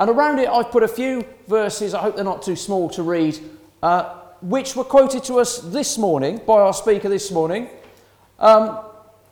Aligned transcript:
And 0.00 0.08
around 0.08 0.38
it, 0.38 0.48
I've 0.48 0.70
put 0.70 0.82
a 0.82 0.88
few 0.88 1.26
verses, 1.46 1.92
I 1.92 2.00
hope 2.00 2.16
they're 2.16 2.24
not 2.24 2.42
too 2.42 2.56
small 2.56 2.88
to 2.90 3.02
read, 3.02 3.38
uh, 3.82 4.14
which 4.40 4.74
were 4.74 4.82
quoted 4.82 5.22
to 5.24 5.34
us 5.34 5.58
this 5.58 5.98
morning 5.98 6.40
by 6.46 6.54
our 6.54 6.72
speaker 6.72 7.10
this 7.10 7.30
morning. 7.30 7.68
Um, 8.38 8.80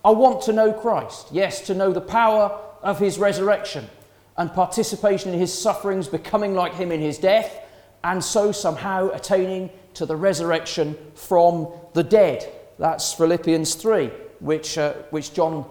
I 0.04 0.10
want 0.10 0.42
to 0.42 0.52
know 0.52 0.74
Christ. 0.74 1.28
Yes, 1.32 1.62
to 1.68 1.74
know 1.74 1.90
the 1.90 2.02
power 2.02 2.60
of 2.82 2.98
his 2.98 3.18
resurrection 3.18 3.88
and 4.36 4.52
participation 4.52 5.32
in 5.32 5.40
his 5.40 5.58
sufferings, 5.58 6.06
becoming 6.06 6.54
like 6.54 6.74
him 6.74 6.92
in 6.92 7.00
his 7.00 7.16
death, 7.16 7.64
and 8.04 8.22
so 8.22 8.52
somehow 8.52 9.08
attaining 9.12 9.70
to 9.94 10.04
the 10.04 10.16
resurrection 10.16 10.98
from 11.14 11.66
the 11.94 12.04
dead. 12.04 12.46
That's 12.78 13.14
Philippians 13.14 13.74
3, 13.74 14.08
which, 14.40 14.76
uh, 14.76 14.92
which 15.12 15.32
John 15.32 15.64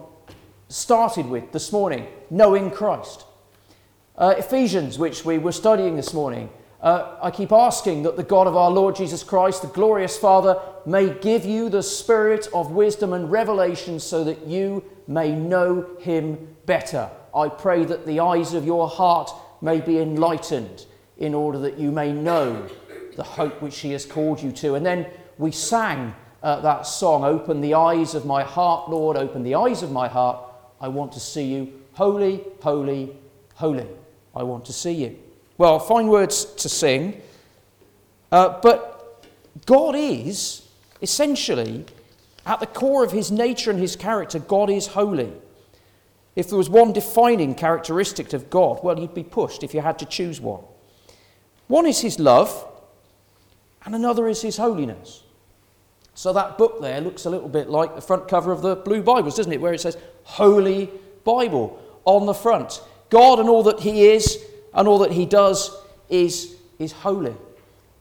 started 0.69 1.27
with 1.27 1.51
this 1.51 1.71
morning, 1.71 2.07
knowing 2.31 2.71
Christ. 2.71 3.26
Uh, 4.17 4.33
Ephesians, 4.37 4.97
which 4.97 5.23
we 5.23 5.37
were 5.37 5.51
studying 5.51 5.95
this 5.95 6.11
morning, 6.11 6.49
uh, 6.81 7.17
I 7.21 7.29
keep 7.29 7.51
asking 7.51 8.03
that 8.03 8.17
the 8.17 8.23
God 8.23 8.47
of 8.47 8.55
our 8.55 8.71
Lord 8.71 8.95
Jesus 8.95 9.23
Christ, 9.23 9.61
the 9.61 9.67
glorious 9.67 10.17
Father, 10.17 10.59
may 10.87 11.09
give 11.09 11.45
you 11.45 11.69
the 11.69 11.83
spirit 11.83 12.47
of 12.51 12.71
wisdom 12.71 13.13
and 13.13 13.31
revelation 13.31 13.99
so 13.99 14.23
that 14.23 14.47
you 14.47 14.83
may 15.07 15.31
know 15.33 15.87
him 15.99 16.55
better. 16.65 17.11
I 17.35 17.49
pray 17.49 17.85
that 17.85 18.07
the 18.07 18.19
eyes 18.19 18.55
of 18.55 18.65
your 18.65 18.87
heart 18.87 19.31
may 19.61 19.81
be 19.81 19.99
enlightened 19.99 20.87
in 21.17 21.35
order 21.35 21.59
that 21.59 21.77
you 21.77 21.91
may 21.91 22.11
know 22.11 22.67
the 23.15 23.23
hope 23.23 23.61
which 23.61 23.79
he 23.79 23.91
has 23.91 24.05
called 24.05 24.41
you 24.41 24.51
to. 24.53 24.73
And 24.73 24.85
then 24.85 25.07
we 25.37 25.51
sang 25.51 26.15
uh, 26.41 26.59
that 26.61 26.87
song, 26.87 27.23
Open 27.23 27.61
the 27.61 27.75
eyes 27.75 28.15
of 28.15 28.25
my 28.25 28.43
heart, 28.43 28.89
Lord, 28.89 29.15
open 29.15 29.43
the 29.43 29.55
eyes 29.55 29.83
of 29.83 29.91
my 29.91 30.07
heart. 30.07 30.39
I 30.81 30.87
want 30.87 31.11
to 31.11 31.19
see 31.19 31.45
you. 31.53 31.81
Holy, 31.93 32.43
holy, 32.61 33.15
holy. 33.55 33.87
I 34.37 34.43
want 34.43 34.65
to 34.65 34.73
see 34.73 34.93
you. 34.93 35.17
Well, 35.57 35.79
fine 35.79 36.07
words 36.07 36.45
to 36.45 36.69
sing, 36.69 37.21
uh, 38.31 38.59
but 38.61 39.25
God 39.65 39.95
is 39.95 40.67
essentially 41.01 41.85
at 42.45 42.59
the 42.61 42.67
core 42.67 43.03
of 43.03 43.11
his 43.11 43.29
nature 43.29 43.71
and 43.71 43.79
his 43.79 43.95
character, 43.95 44.39
God 44.39 44.69
is 44.69 44.87
holy. 44.87 45.33
If 46.35 46.49
there 46.49 46.57
was 46.57 46.69
one 46.69 46.93
defining 46.93 47.55
characteristic 47.55 48.31
of 48.31 48.49
God, 48.49 48.79
well, 48.83 48.97
you'd 48.97 49.13
be 49.13 49.23
pushed 49.23 49.63
if 49.63 49.73
you 49.73 49.81
had 49.81 49.99
to 49.99 50.05
choose 50.05 50.39
one. 50.39 50.63
One 51.67 51.85
is 51.85 51.99
his 51.99 52.19
love, 52.19 52.65
and 53.83 53.95
another 53.95 54.27
is 54.27 54.41
his 54.41 54.57
holiness. 54.57 55.23
So 56.13 56.31
that 56.33 56.57
book 56.57 56.81
there 56.81 57.01
looks 57.01 57.25
a 57.25 57.29
little 57.29 57.49
bit 57.49 57.69
like 57.69 57.95
the 57.95 58.01
front 58.01 58.27
cover 58.27 58.51
of 58.51 58.61
the 58.61 58.75
Blue 58.75 59.01
Bibles, 59.01 59.35
doesn't 59.35 59.51
it? 59.51 59.59
Where 59.59 59.73
it 59.73 59.81
says 59.81 59.97
Holy 60.23 60.89
Bible 61.23 61.79
on 62.05 62.25
the 62.25 62.33
front. 62.33 62.81
God 63.09 63.39
and 63.39 63.49
all 63.49 63.63
that 63.63 63.79
he 63.79 64.07
is 64.07 64.43
and 64.73 64.87
all 64.87 64.99
that 64.99 65.11
he 65.11 65.25
does 65.25 65.75
is, 66.09 66.55
is 66.79 66.91
holy. 66.91 67.35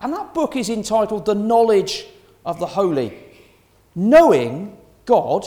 And 0.00 0.12
that 0.12 0.34
book 0.34 0.56
is 0.56 0.68
entitled 0.68 1.24
The 1.24 1.34
Knowledge 1.34 2.06
of 2.44 2.58
the 2.58 2.66
Holy. 2.66 3.16
Knowing 3.94 4.76
God 5.04 5.46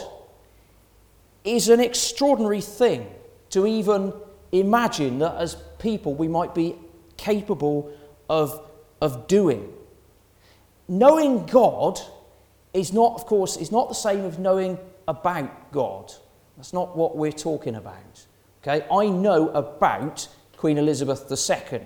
is 1.43 1.69
an 1.69 1.79
extraordinary 1.79 2.61
thing 2.61 3.09
to 3.51 3.67
even 3.67 4.13
imagine 4.51 5.19
that 5.19 5.35
as 5.35 5.55
people 5.77 6.13
we 6.13 6.27
might 6.27 6.55
be 6.55 6.75
capable 7.17 7.91
of, 8.29 8.67
of 9.01 9.27
doing. 9.27 9.71
Knowing 10.87 11.45
God 11.45 11.99
is 12.73 12.93
not, 12.93 13.13
of 13.15 13.25
course, 13.25 13.57
is 13.57 13.71
not 13.71 13.89
the 13.89 13.95
same 13.95 14.25
as 14.25 14.37
knowing 14.37 14.77
about 15.07 15.71
God. 15.71 16.11
That's 16.57 16.73
not 16.73 16.95
what 16.97 17.15
we're 17.15 17.31
talking 17.31 17.75
about. 17.75 18.25
Okay, 18.61 18.85
I 18.91 19.07
know 19.07 19.49
about 19.49 20.27
Queen 20.57 20.77
Elizabeth 20.77 21.31
II, 21.31 21.81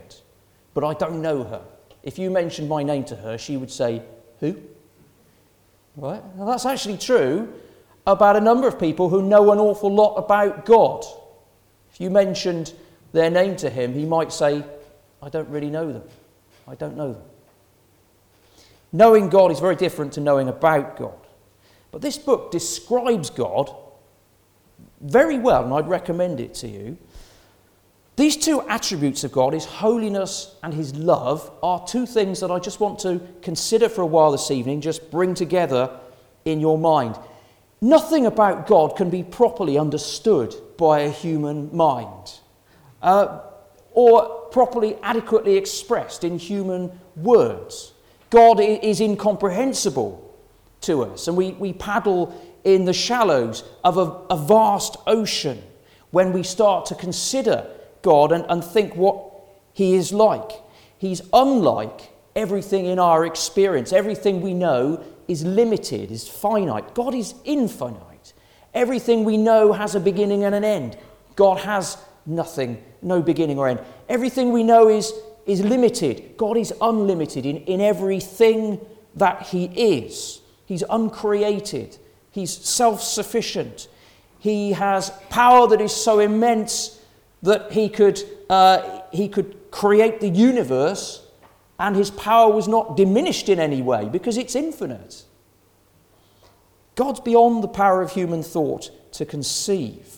but 0.73 0.83
I 0.83 0.93
don't 0.93 1.21
know 1.21 1.43
her. 1.43 1.61
If 2.01 2.17
you 2.17 2.31
mentioned 2.31 2.67
my 2.67 2.83
name 2.83 3.03
to 3.05 3.15
her, 3.15 3.37
she 3.37 3.57
would 3.57 3.71
say, 3.71 4.01
Who? 4.39 4.57
Right? 5.95 6.23
Now, 6.35 6.45
that's 6.45 6.65
actually 6.65 6.97
true 6.97 7.53
about 8.07 8.35
a 8.35 8.41
number 8.41 8.67
of 8.67 8.79
people 8.79 9.09
who 9.09 9.21
know 9.21 9.51
an 9.51 9.59
awful 9.59 9.93
lot 9.93 10.15
about 10.15 10.65
God. 10.65 11.05
If 11.91 12.01
you 12.01 12.09
mentioned 12.09 12.73
their 13.11 13.29
name 13.29 13.55
to 13.57 13.69
him, 13.69 13.93
he 13.93 14.05
might 14.05 14.33
say, 14.33 14.63
I 15.21 15.29
don't 15.29 15.47
really 15.49 15.69
know 15.69 15.93
them. 15.93 16.03
I 16.67 16.75
don't 16.75 16.97
know 16.97 17.13
them. 17.13 17.21
Knowing 18.91 19.29
God 19.29 19.51
is 19.51 19.59
very 19.59 19.75
different 19.75 20.13
to 20.13 20.21
knowing 20.21 20.49
about 20.49 20.97
God. 20.97 21.13
But 21.91 22.01
this 22.01 22.17
book 22.17 22.51
describes 22.51 23.29
God 23.29 23.73
very 25.03 25.37
well, 25.37 25.63
and 25.65 25.73
I'd 25.73 25.87
recommend 25.87 26.39
it 26.39 26.53
to 26.55 26.67
you. 26.67 26.97
These 28.15 28.37
two 28.37 28.61
attributes 28.69 29.23
of 29.23 29.31
God, 29.31 29.53
his 29.53 29.65
holiness 29.65 30.55
and 30.63 30.73
his 30.73 30.95
love, 30.95 31.51
are 31.61 31.85
two 31.85 32.05
things 32.05 32.39
that 32.39 32.51
I 32.51 32.59
just 32.59 32.79
want 32.79 32.99
to 32.99 33.19
consider 33.41 33.89
for 33.89 34.01
a 34.01 34.05
while 34.05 34.31
this 34.31 34.51
evening, 34.51 34.81
just 34.81 35.09
bring 35.09 35.33
together 35.33 35.99
in 36.45 36.59
your 36.59 36.77
mind. 36.77 37.17
Nothing 37.81 38.25
about 38.25 38.67
God 38.67 38.95
can 38.95 39.09
be 39.09 39.23
properly 39.23 39.77
understood 39.77 40.55
by 40.77 41.01
a 41.01 41.09
human 41.09 41.75
mind 41.75 42.39
uh, 43.01 43.41
or 43.91 44.47
properly 44.51 44.95
adequately 45.01 45.57
expressed 45.57 46.23
in 46.23 46.37
human 46.37 46.97
words. 47.15 47.93
God 48.29 48.59
is 48.59 49.01
incomprehensible 49.01 50.35
to 50.81 51.03
us, 51.03 51.27
and 51.27 51.35
we, 51.35 51.51
we 51.51 51.73
paddle 51.73 52.33
in 52.63 52.85
the 52.85 52.93
shallows 52.93 53.63
of 53.83 53.97
a, 53.97 54.33
a 54.33 54.37
vast 54.37 54.97
ocean 55.07 55.61
when 56.11 56.31
we 56.31 56.43
start 56.43 56.85
to 56.85 56.95
consider 56.95 57.67
God 58.01 58.31
and, 58.31 58.45
and 58.49 58.63
think 58.63 58.95
what 58.95 59.23
He 59.73 59.95
is 59.95 60.13
like. 60.13 60.51
He's 60.97 61.21
unlike 61.33 62.13
everything 62.35 62.85
in 62.85 62.99
our 62.99 63.25
experience, 63.25 63.91
everything 63.91 64.41
we 64.41 64.53
know 64.53 65.03
is 65.27 65.43
limited, 65.43 66.11
is 66.11 66.27
finite. 66.27 66.93
God 66.93 67.13
is 67.13 67.33
infinite. 67.43 68.33
Everything 68.73 69.23
we 69.23 69.37
know 69.37 69.73
has 69.73 69.95
a 69.95 69.99
beginning 69.99 70.43
and 70.43 70.55
an 70.55 70.63
end. 70.63 70.97
God 71.35 71.59
has 71.59 71.97
nothing, 72.25 72.83
no 73.01 73.21
beginning 73.21 73.59
or 73.59 73.67
end. 73.67 73.79
Everything 74.09 74.51
we 74.51 74.63
know 74.63 74.87
is, 74.89 75.13
is 75.45 75.61
limited. 75.61 76.37
God 76.37 76.57
is 76.57 76.73
unlimited 76.81 77.45
in, 77.45 77.57
in 77.57 77.81
everything 77.81 78.79
that 79.15 79.43
He 79.43 79.65
is. 79.65 80.41
He's 80.65 80.83
uncreated, 80.89 81.97
He's 82.33 82.51
self 82.51 83.01
sufficient. 83.01 83.87
He 84.39 84.73
has 84.73 85.11
power 85.29 85.67
that 85.69 85.79
is 85.79 85.95
so 85.95 86.19
immense 86.19 86.99
that 87.43 87.71
He 87.71 87.87
could, 87.87 88.21
uh, 88.49 89.01
he 89.13 89.29
could 89.29 89.71
create 89.71 90.19
the 90.19 90.29
universe 90.29 91.23
and 91.79 91.95
his 91.95 92.11
power 92.11 92.53
was 92.53 92.67
not 92.67 92.95
diminished 92.95 93.49
in 93.49 93.59
any 93.59 93.81
way 93.81 94.07
because 94.07 94.37
it's 94.37 94.55
infinite. 94.55 95.23
God's 96.95 97.19
beyond 97.19 97.63
the 97.63 97.67
power 97.67 98.01
of 98.01 98.11
human 98.11 98.43
thought 98.43 98.91
to 99.13 99.25
conceive. 99.25 100.17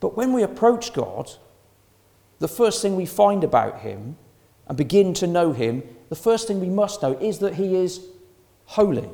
But 0.00 0.16
when 0.16 0.32
we 0.32 0.42
approach 0.42 0.92
God, 0.92 1.30
the 2.38 2.48
first 2.48 2.82
thing 2.82 2.96
we 2.96 3.06
find 3.06 3.44
about 3.44 3.80
him 3.80 4.16
and 4.66 4.76
begin 4.76 5.14
to 5.14 5.26
know 5.26 5.52
him, 5.52 5.82
the 6.08 6.16
first 6.16 6.48
thing 6.48 6.60
we 6.60 6.68
must 6.68 7.02
know 7.02 7.12
is 7.18 7.38
that 7.40 7.54
he 7.54 7.76
is 7.76 8.00
holy. 8.64 9.08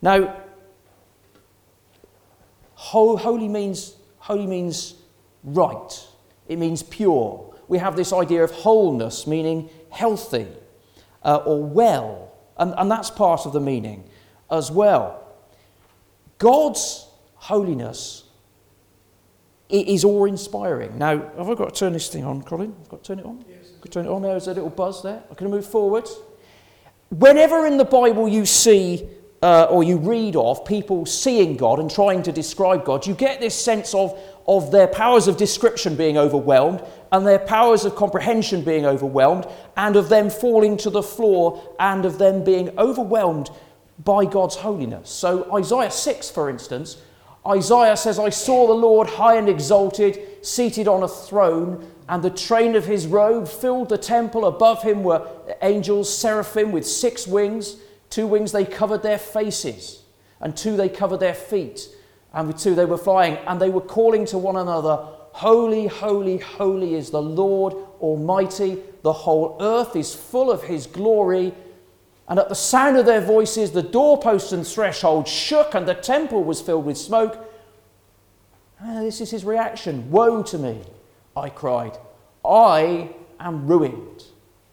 Now, 0.00 0.42
holy 2.74 3.48
means, 3.48 3.96
holy 4.18 4.46
means 4.46 4.94
right, 5.42 6.06
it 6.46 6.58
means 6.58 6.82
pure, 6.82 7.48
we 7.68 7.78
have 7.78 7.96
this 7.96 8.12
idea 8.12 8.42
of 8.42 8.50
wholeness, 8.50 9.26
meaning 9.26 9.68
healthy 9.90 10.46
uh, 11.22 11.36
or 11.36 11.62
well. 11.62 12.32
And, 12.56 12.74
and 12.76 12.90
that's 12.90 13.10
part 13.10 13.46
of 13.46 13.52
the 13.52 13.60
meaning 13.60 14.04
as 14.50 14.70
well. 14.70 15.24
God's 16.38 17.06
holiness 17.34 18.24
is 19.68 20.04
awe 20.04 20.24
inspiring. 20.24 20.96
Now, 20.96 21.18
have 21.36 21.50
I 21.50 21.54
got 21.54 21.74
to 21.74 21.78
turn 21.78 21.92
this 21.92 22.08
thing 22.08 22.24
on, 22.24 22.42
Colin? 22.42 22.74
I've 22.80 22.88
got 22.88 23.04
to 23.04 23.08
turn 23.08 23.18
it 23.18 23.26
on? 23.26 23.44
Yes. 23.48 23.68
Got 23.72 23.82
to 23.82 23.90
turn 23.90 24.06
it 24.06 24.08
on. 24.08 24.22
There's 24.22 24.48
a 24.48 24.54
little 24.54 24.70
buzz 24.70 25.02
there. 25.02 25.22
I 25.30 25.34
can 25.34 25.50
move 25.50 25.66
forward. 25.66 26.08
Whenever 27.10 27.66
in 27.66 27.76
the 27.76 27.84
Bible 27.84 28.28
you 28.28 28.46
see 28.46 29.06
uh, 29.42 29.64
or 29.64 29.84
you 29.84 29.96
read 29.98 30.34
of 30.36 30.64
people 30.64 31.06
seeing 31.06 31.56
God 31.56 31.78
and 31.78 31.90
trying 31.90 32.22
to 32.24 32.32
describe 32.32 32.84
God, 32.84 33.06
you 33.06 33.14
get 33.14 33.40
this 33.40 33.54
sense 33.54 33.94
of, 33.94 34.18
of 34.46 34.72
their 34.72 34.88
powers 34.88 35.28
of 35.28 35.36
description 35.36 35.94
being 35.94 36.18
overwhelmed 36.18 36.82
and 37.12 37.26
their 37.26 37.38
powers 37.38 37.84
of 37.84 37.94
comprehension 37.94 38.62
being 38.62 38.84
overwhelmed, 38.84 39.46
and 39.76 39.96
of 39.96 40.08
them 40.08 40.28
falling 40.30 40.76
to 40.76 40.90
the 40.90 41.02
floor 41.02 41.74
and 41.80 42.04
of 42.04 42.18
them 42.18 42.44
being 42.44 42.76
overwhelmed 42.78 43.50
by 44.04 44.24
God's 44.24 44.56
holiness. 44.56 45.10
So, 45.10 45.50
Isaiah 45.54 45.90
6, 45.90 46.30
for 46.30 46.50
instance, 46.50 47.00
Isaiah 47.46 47.96
says, 47.96 48.18
I 48.18 48.28
saw 48.28 48.66
the 48.66 48.74
Lord 48.74 49.08
high 49.08 49.36
and 49.36 49.48
exalted, 49.48 50.44
seated 50.44 50.86
on 50.86 51.02
a 51.02 51.08
throne, 51.08 51.90
and 52.08 52.22
the 52.22 52.30
train 52.30 52.76
of 52.76 52.84
his 52.84 53.06
robe 53.06 53.48
filled 53.48 53.88
the 53.88 53.98
temple. 53.98 54.44
Above 54.44 54.82
him 54.82 55.02
were 55.02 55.26
angels, 55.62 56.14
seraphim 56.14 56.72
with 56.72 56.86
six 56.86 57.26
wings. 57.26 57.76
Two 58.10 58.26
wings 58.26 58.52
they 58.52 58.64
covered 58.64 59.02
their 59.02 59.18
faces, 59.18 60.02
and 60.40 60.56
two 60.56 60.76
they 60.76 60.88
covered 60.88 61.20
their 61.20 61.34
feet, 61.34 61.88
and 62.32 62.48
with 62.48 62.58
two 62.58 62.74
they 62.74 62.84
were 62.84 62.98
flying, 62.98 63.36
and 63.46 63.60
they 63.60 63.70
were 63.70 63.80
calling 63.80 64.24
to 64.26 64.38
one 64.38 64.56
another, 64.56 65.06
Holy, 65.32 65.86
holy, 65.86 66.38
holy 66.38 66.94
is 66.94 67.10
the 67.10 67.22
Lord 67.22 67.72
Almighty. 68.00 68.82
The 69.02 69.12
whole 69.12 69.56
earth 69.60 69.94
is 69.94 70.12
full 70.12 70.50
of 70.50 70.64
his 70.64 70.88
glory. 70.88 71.54
And 72.28 72.40
at 72.40 72.48
the 72.48 72.56
sound 72.56 72.96
of 72.96 73.06
their 73.06 73.20
voices, 73.20 73.70
the 73.70 73.82
doorposts 73.82 74.50
and 74.50 74.66
threshold 74.66 75.28
shook, 75.28 75.74
and 75.74 75.86
the 75.86 75.94
temple 75.94 76.42
was 76.42 76.60
filled 76.60 76.84
with 76.84 76.98
smoke. 76.98 77.38
Ah, 78.82 79.00
this 79.00 79.20
is 79.20 79.30
his 79.30 79.44
reaction. 79.44 80.10
Woe 80.10 80.42
to 80.42 80.58
me, 80.58 80.80
I 81.36 81.50
cried. 81.50 81.96
I 82.44 83.10
am 83.38 83.68
ruined, 83.68 84.24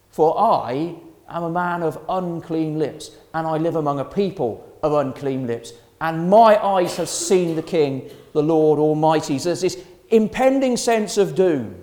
for 0.10 0.36
I 0.36 0.96
am 1.30 1.44
a 1.44 1.50
man 1.50 1.84
of 1.84 2.00
unclean 2.10 2.80
lips, 2.80 3.12
and 3.34 3.48
I 3.48 3.58
live 3.58 3.76
among 3.76 4.00
a 4.00 4.06
people 4.06 4.68
of 4.84 4.94
unclean 4.94 5.48
lips. 5.48 5.74
And 6.02 6.30
my 6.30 6.64
eyes 6.64 6.98
have 6.98 7.10
seen 7.10 7.56
the 7.56 7.64
King, 7.64 8.10
the 8.34 8.44
Lord 8.44 8.80
Almighty. 8.80 9.40
So 9.40 9.50
there's 9.50 9.62
this 9.62 9.84
impending 10.10 10.78
sense 10.78 11.18
of 11.18 11.36
doom. 11.36 11.76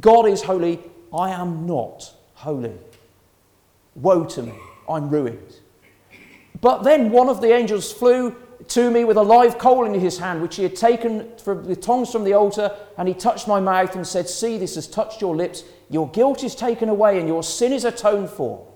God 0.00 0.28
is 0.28 0.42
holy, 0.42 0.80
I 1.12 1.30
am 1.30 1.66
not 1.66 2.12
holy. 2.34 2.74
Woe 3.94 4.24
to 4.24 4.42
me, 4.42 4.54
I'm 4.88 5.08
ruined. 5.08 5.56
But 6.60 6.82
then 6.82 7.10
one 7.10 7.28
of 7.28 7.40
the 7.40 7.52
angels 7.52 7.92
flew 7.92 8.34
to 8.66 8.90
me 8.90 9.04
with 9.04 9.16
a 9.16 9.22
live 9.22 9.56
coal 9.56 9.84
in 9.84 9.94
his 9.94 10.18
hand, 10.18 10.42
which 10.42 10.56
he 10.56 10.64
had 10.64 10.74
taken 10.74 11.30
from 11.38 11.64
the 11.64 11.76
tongs 11.76 12.10
from 12.10 12.24
the 12.24 12.32
altar, 12.32 12.74
and 12.96 13.06
he 13.06 13.14
touched 13.14 13.46
my 13.46 13.60
mouth 13.60 13.94
and 13.94 14.06
said, 14.06 14.28
See, 14.28 14.58
this 14.58 14.74
has 14.74 14.88
touched 14.88 15.20
your 15.20 15.36
lips. 15.36 15.62
Your 15.90 16.08
guilt 16.10 16.42
is 16.42 16.54
taken 16.54 16.88
away, 16.88 17.18
and 17.18 17.28
your 17.28 17.42
sin 17.42 17.72
is 17.72 17.84
atoned 17.84 18.30
for. 18.30 18.66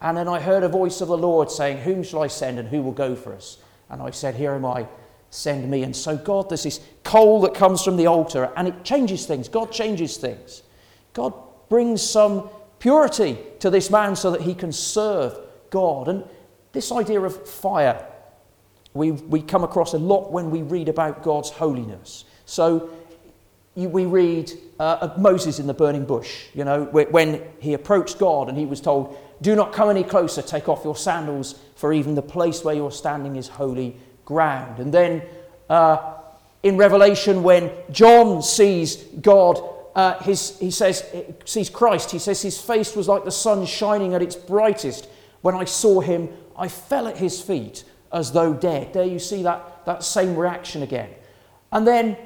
And 0.00 0.16
then 0.16 0.26
I 0.26 0.40
heard 0.40 0.64
a 0.64 0.68
voice 0.68 1.00
of 1.00 1.08
the 1.08 1.16
Lord 1.16 1.50
saying, 1.50 1.78
Whom 1.78 2.02
shall 2.02 2.22
I 2.22 2.26
send, 2.26 2.58
and 2.58 2.68
who 2.68 2.82
will 2.82 2.92
go 2.92 3.14
for 3.14 3.32
us? 3.32 3.58
And 3.88 4.02
I 4.02 4.10
said, 4.10 4.34
Here 4.34 4.52
am 4.52 4.64
I, 4.64 4.88
send 5.30 5.70
me. 5.70 5.84
And 5.84 5.94
so, 5.94 6.16
God, 6.16 6.48
there's 6.48 6.64
this 6.64 6.80
coal 7.04 7.40
that 7.42 7.54
comes 7.54 7.84
from 7.84 7.96
the 7.96 8.08
altar, 8.08 8.50
and 8.56 8.66
it 8.66 8.82
changes 8.82 9.24
things. 9.24 9.48
God 9.48 9.70
changes 9.70 10.16
things. 10.16 10.62
God 11.12 11.32
brings 11.68 12.02
some 12.02 12.48
purity 12.80 13.38
to 13.60 13.70
this 13.70 13.88
man 13.88 14.16
so 14.16 14.32
that 14.32 14.40
he 14.40 14.54
can 14.54 14.72
serve 14.72 15.38
God. 15.70 16.08
And 16.08 16.24
this 16.72 16.90
idea 16.90 17.20
of 17.20 17.48
fire 17.48 18.04
we, 18.94 19.12
we 19.12 19.40
come 19.40 19.64
across 19.64 19.94
a 19.94 19.98
lot 19.98 20.32
when 20.32 20.50
we 20.50 20.62
read 20.62 20.88
about 20.88 21.22
God's 21.22 21.50
holiness. 21.50 22.24
So 22.44 22.90
you, 23.74 23.88
we 23.88 24.04
read 24.04 24.52
uh, 24.78 25.14
Moses 25.16 25.58
in 25.58 25.66
the 25.66 25.74
burning 25.74 26.04
bush, 26.04 26.46
you 26.54 26.64
know, 26.64 26.84
when 26.84 27.42
he 27.58 27.74
approached 27.74 28.18
God 28.18 28.48
and 28.48 28.58
he 28.58 28.66
was 28.66 28.80
told, 28.80 29.16
Do 29.40 29.54
not 29.54 29.72
come 29.72 29.88
any 29.88 30.04
closer, 30.04 30.42
take 30.42 30.68
off 30.68 30.84
your 30.84 30.96
sandals, 30.96 31.58
for 31.76 31.92
even 31.92 32.14
the 32.14 32.22
place 32.22 32.64
where 32.64 32.74
you're 32.74 32.92
standing 32.92 33.36
is 33.36 33.48
holy 33.48 33.96
ground. 34.24 34.78
And 34.78 34.92
then 34.92 35.22
uh, 35.70 36.14
in 36.62 36.76
Revelation, 36.76 37.42
when 37.42 37.70
John 37.90 38.42
sees 38.42 38.96
God, 38.96 39.58
uh, 39.94 40.22
his, 40.22 40.58
he 40.58 40.70
says, 40.70 41.04
sees 41.44 41.70
Christ, 41.70 42.10
he 42.10 42.18
says 42.18 42.42
his 42.42 42.60
face 42.60 42.94
was 42.94 43.08
like 43.08 43.24
the 43.24 43.30
sun 43.30 43.64
shining 43.64 44.14
at 44.14 44.22
its 44.22 44.36
brightest. 44.36 45.08
When 45.40 45.54
I 45.54 45.64
saw 45.64 46.00
him, 46.00 46.28
I 46.56 46.68
fell 46.68 47.08
at 47.08 47.16
his 47.16 47.40
feet 47.40 47.84
as 48.12 48.32
though 48.32 48.54
dead. 48.54 48.92
There 48.92 49.04
you 49.04 49.18
see 49.18 49.42
that, 49.42 49.84
that 49.86 50.04
same 50.04 50.36
reaction 50.36 50.82
again. 50.82 51.10
And 51.70 51.86
then 51.86 52.16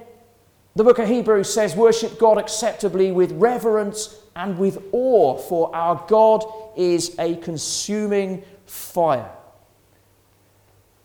the 0.74 0.84
book 0.84 0.98
of 0.98 1.08
Hebrews 1.08 1.52
says, 1.52 1.74
Worship 1.74 2.18
God 2.18 2.38
acceptably 2.38 3.12
with 3.12 3.32
reverence 3.32 4.18
and 4.34 4.58
with 4.58 4.82
awe, 4.92 5.38
for 5.38 5.74
our 5.74 6.04
God 6.08 6.44
is 6.76 7.16
a 7.18 7.36
consuming 7.36 8.44
fire. 8.66 9.30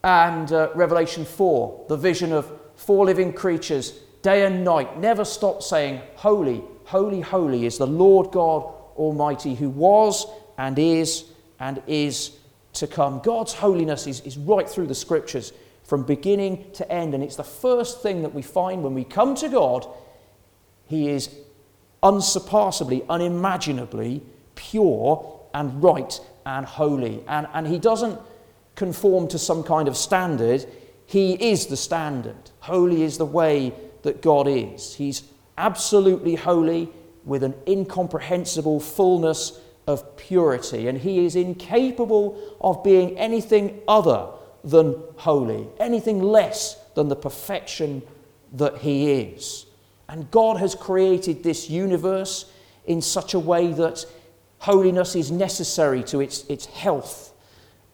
And 0.04 0.52
uh, 0.52 0.70
Revelation 0.76 1.24
4, 1.24 1.86
the 1.88 1.96
vision 1.96 2.34
of 2.34 2.52
four 2.76 3.06
living 3.06 3.32
creatures, 3.32 3.92
day 4.24 4.46
and 4.46 4.66
night, 4.66 5.00
never 5.00 5.24
stop 5.24 5.62
saying, 5.62 6.02
Holy, 6.16 6.64
holy, 6.86 7.22
holy 7.22 7.66
is 7.66 7.78
the 7.78 7.88
Lord 7.88 8.32
God 8.32 8.64
Almighty, 8.98 9.56
who 9.56 9.70
was 9.70 10.26
and 10.58 10.78
is 10.78 11.26
and 11.60 11.82
is 11.88 12.32
to 12.74 12.88
come. 12.88 13.20
God's 13.24 13.54
holiness 13.54 14.08
is, 14.08 14.22
is 14.22 14.38
right 14.38 14.68
through 14.68 14.88
the 14.88 14.96
scriptures 14.96 15.54
from 15.84 16.04
beginning 16.04 16.72
to 16.74 16.90
end. 16.92 17.14
And 17.14 17.24
it's 17.24 17.36
the 17.36 17.44
first 17.44 18.02
thing 18.02 18.22
that 18.22 18.34
we 18.34 18.42
find 18.42 18.84
when 18.84 18.94
we 18.94 19.04
come 19.04 19.36
to 19.36 19.50
God. 19.50 19.86
He 20.86 21.10
is 21.10 21.30
unsurpassably, 22.04 23.04
unimaginably 23.10 24.22
pure 24.56 25.40
and 25.54 25.84
right 25.84 26.20
and 26.46 26.66
holy. 26.66 27.24
And, 27.28 27.48
and 27.54 27.68
He 27.68 27.80
doesn't 27.80 28.20
conform 28.76 29.28
to 29.30 29.40
some 29.40 29.64
kind 29.64 29.88
of 29.88 29.98
standard, 29.98 30.66
He 31.06 31.34
is 31.34 31.68
the 31.68 31.78
standard. 31.78 32.52
Holy 32.60 33.04
is 33.04 33.18
the 33.18 33.26
way 33.26 33.74
that 34.04 34.22
God 34.22 34.48
is. 34.48 34.96
He's 34.96 35.24
absolutely 35.58 36.36
holy 36.36 36.90
with 37.26 37.44
an 37.44 37.54
incomprehensible 37.68 38.80
fullness 38.80 39.60
of 39.88 40.18
purity, 40.18 40.88
and 40.88 40.98
he 40.98 41.26
is 41.26 41.36
incapable 41.36 42.56
of 42.62 42.84
being 42.84 43.18
anything 43.18 43.82
other 43.88 44.28
than 44.64 44.96
holy, 45.18 45.68
anything 45.80 46.22
less 46.22 46.76
than 46.96 47.08
the 47.08 47.16
perfection 47.16 48.02
that 48.54 48.78
he 48.80 49.12
is. 49.12 49.66
And 50.08 50.30
God 50.30 50.58
has 50.58 50.76
created 50.76 51.44
this 51.44 51.70
universe 51.70 52.52
in 52.86 53.02
such 53.02 53.34
a 53.34 53.40
way 53.40 53.72
that 53.74 54.06
holiness 54.60 55.16
is 55.16 55.32
necessary 55.32 56.04
to 56.04 56.20
its, 56.20 56.44
its 56.46 56.66
health. 56.66 57.34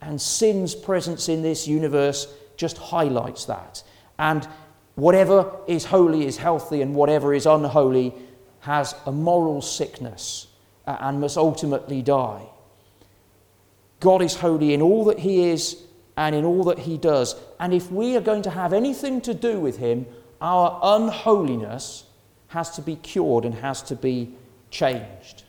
And 0.02 0.20
sin's 0.20 0.76
presence 0.76 1.30
in 1.30 1.42
this 1.42 1.68
universe 1.68 2.28
just 2.58 2.78
highlights 2.78 3.46
that. 3.46 3.84
And 4.20 4.48
whatever 4.96 5.52
is 5.68 5.86
holy 5.86 6.26
is 6.26 6.38
healthy, 6.38 6.82
and 6.82 6.96
whatever 6.96 7.34
is 7.34 7.46
unholy 7.46 8.14
has 8.62 8.96
a 9.06 9.12
moral 9.12 9.62
sickness 9.62 10.47
Uh, 10.88 10.96
and 11.02 11.20
must 11.20 11.36
ultimately 11.36 12.02
die. 12.02 12.44
God 14.00 14.22
is 14.22 14.36
holy 14.36 14.74
in 14.74 14.82
all 14.82 15.04
that 15.06 15.20
He 15.20 15.50
is 15.50 15.84
and 16.16 16.34
in 16.34 16.46
all 16.46 16.64
that 16.64 16.80
He 16.80 16.98
does. 16.98 17.36
And 17.60 17.74
if 17.74 17.92
we 17.92 18.16
are 18.16 18.22
going 18.22 18.44
to 18.44 18.50
have 18.50 18.72
anything 18.72 19.20
to 19.22 19.34
do 19.34 19.60
with 19.60 19.80
Him, 19.80 20.06
our 20.40 20.80
unholiness 20.82 22.06
has 22.48 22.70
to 22.78 22.82
be 22.82 22.96
cured 22.96 23.44
and 23.44 23.56
has 23.56 23.82
to 23.84 23.98
be 23.98 24.34
changed. 24.72 25.44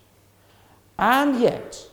And 0.98 1.40
yet, 1.40 1.86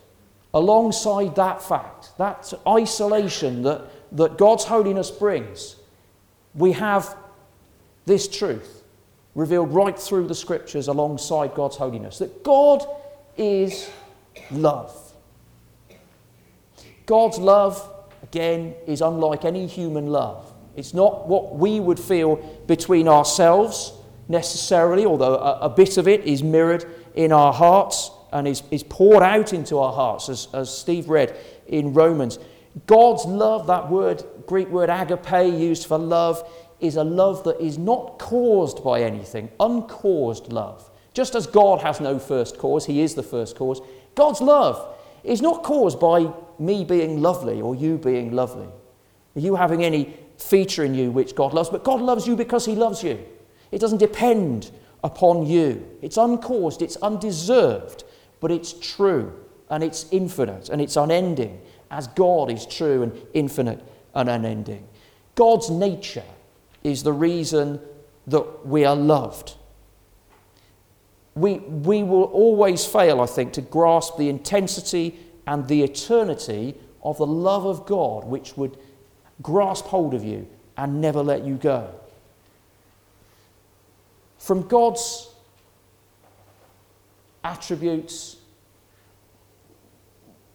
alongside 0.52 1.36
that 1.36 1.62
fact, 1.62 2.18
that 2.18 2.52
isolation 2.68 3.62
that, 3.62 3.84
that 4.14 4.40
God's 4.40 4.64
holiness 4.64 5.12
brings, 5.12 5.76
we 6.56 6.72
have 6.72 7.16
this 8.08 8.28
truth 8.28 8.82
revealed 9.36 9.72
right 9.72 10.00
through 10.00 10.28
the 10.28 10.34
scriptures 10.34 10.88
alongside 10.88 11.54
God's 11.54 11.76
holiness 11.76 12.18
that 12.18 12.44
God 12.44 12.84
is 13.38 13.90
love. 14.52 15.14
God's 17.06 17.38
love, 17.38 17.92
again, 18.24 18.76
is 18.88 19.02
unlike 19.02 19.46
any 19.46 19.68
human 19.68 20.08
love. 20.08 20.52
It's 20.76 20.94
not 20.94 21.28
what 21.28 21.56
we 21.56 21.80
would 21.80 22.00
feel 22.00 22.36
between 22.68 23.08
ourselves 23.08 23.94
necessarily, 24.28 25.06
although 25.06 25.36
a, 25.36 25.60
a 25.62 25.70
bit 25.70 25.98
of 25.98 26.08
it 26.08 26.26
is 26.26 26.44
mirrored 26.44 26.86
in 27.14 27.32
our 27.32 27.54
hearts 27.54 28.12
and 28.32 28.48
is, 28.48 28.64
is 28.72 28.84
poured 28.84 29.24
out 29.24 29.54
into 29.54 29.78
our 29.80 29.94
hearts, 29.94 30.28
as, 30.30 30.48
as 30.54 30.76
Steve 30.76 31.10
read 31.10 31.38
in 31.68 31.94
Romans. 31.94 32.40
God's 32.88 33.26
love, 33.26 33.68
that 33.68 33.90
word, 33.90 34.24
Greek 34.48 34.68
word 34.68 34.90
agape, 34.90 35.54
used 35.54 35.88
for 35.88 35.98
love, 35.98 36.48
is 36.82 36.98
a 36.98 37.04
love 37.04 37.44
that 37.46 37.62
is 37.62 37.78
not 37.78 38.20
caused 38.20 38.84
by 38.84 39.02
anything, 39.02 39.50
uncaused 39.60 40.52
love. 40.52 40.90
Just 41.16 41.34
as 41.34 41.48
God 41.48 41.80
has 41.80 42.02
no 42.02 42.20
first 42.20 42.58
cause, 42.58 42.86
He 42.86 43.02
is 43.02 43.16
the 43.16 43.24
first 43.24 43.56
cause, 43.56 43.82
God's 44.16 44.42
love 44.42 44.96
is 45.24 45.42
not 45.42 45.64
caused 45.64 45.98
by 45.98 46.32
me 46.60 46.84
being 46.84 47.22
lovely 47.22 47.62
or 47.62 47.74
you 47.74 47.98
being 47.98 48.34
lovely, 48.34 48.68
you 49.34 49.56
having 49.56 49.84
any 49.84 50.14
feature 50.38 50.84
in 50.84 50.94
you 50.94 51.12
which 51.12 51.34
God 51.34 51.54
loves, 51.54 51.70
but 51.70 51.86
God 51.86 52.02
loves 52.02 52.28
you 52.28 52.36
because 52.36 52.66
He 52.66 52.76
loves 52.76 53.02
you. 53.02 53.18
It 53.72 53.80
doesn't 53.80 54.00
depend 54.00 54.72
upon 55.06 55.46
you. 55.46 55.88
It's 56.02 56.18
uncaused, 56.18 56.82
it's 56.82 56.98
undeserved, 56.98 58.04
but 58.42 58.52
it's 58.52 58.74
true 58.74 59.34
and 59.70 59.86
it's 59.86 60.08
infinite 60.12 60.68
and 60.68 60.82
it's 60.82 60.98
unending, 60.98 61.62
as 61.92 62.08
God 62.08 62.52
is 62.52 62.66
true 62.66 63.04
and 63.04 63.14
infinite 63.34 63.82
and 64.14 64.30
unending. 64.30 64.86
God's 65.36 65.70
nature 65.70 66.24
is 66.84 67.04
the 67.04 67.14
reason 67.14 67.80
that 68.28 68.68
we 68.68 68.84
are 68.84 68.98
loved 68.98 69.56
we, 71.36 71.56
we 71.58 72.02
will 72.02 72.24
always 72.24 72.86
fail, 72.86 73.20
I 73.20 73.26
think, 73.26 73.54
to 73.54 73.62
grasp 73.62 74.18
the 74.18 74.30
intensity 74.30 75.20
and 75.46 75.68
the 75.68 75.84
eternity 75.84 76.76
of 77.04 77.18
the 77.18 77.26
love 77.26 77.66
of 77.66 77.86
God, 77.86 78.26
which 78.26 78.56
would 78.58 78.78
grasp 79.42 79.86
hold 79.86 80.14
of 80.14 80.24
you 80.24 80.48
and 80.78 81.02
never 81.02 81.22
let 81.22 81.46
you 81.46 81.56
go. 81.56 81.94
From 84.38 84.68
God's 84.68 85.30
attributes, 87.44 88.38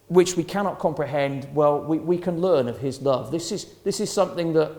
which 0.08 0.36
we 0.36 0.42
cannot 0.42 0.78
comprehend, 0.78 1.46
well, 1.54 1.80
we, 1.82 1.98
we 1.98 2.18
can 2.18 2.40
learn 2.40 2.68
of 2.68 2.78
His 2.78 3.00
love. 3.02 3.30
This 3.30 3.52
is, 3.52 3.66
this 3.84 4.00
is 4.00 4.10
something 4.10 4.54
that 4.54 4.72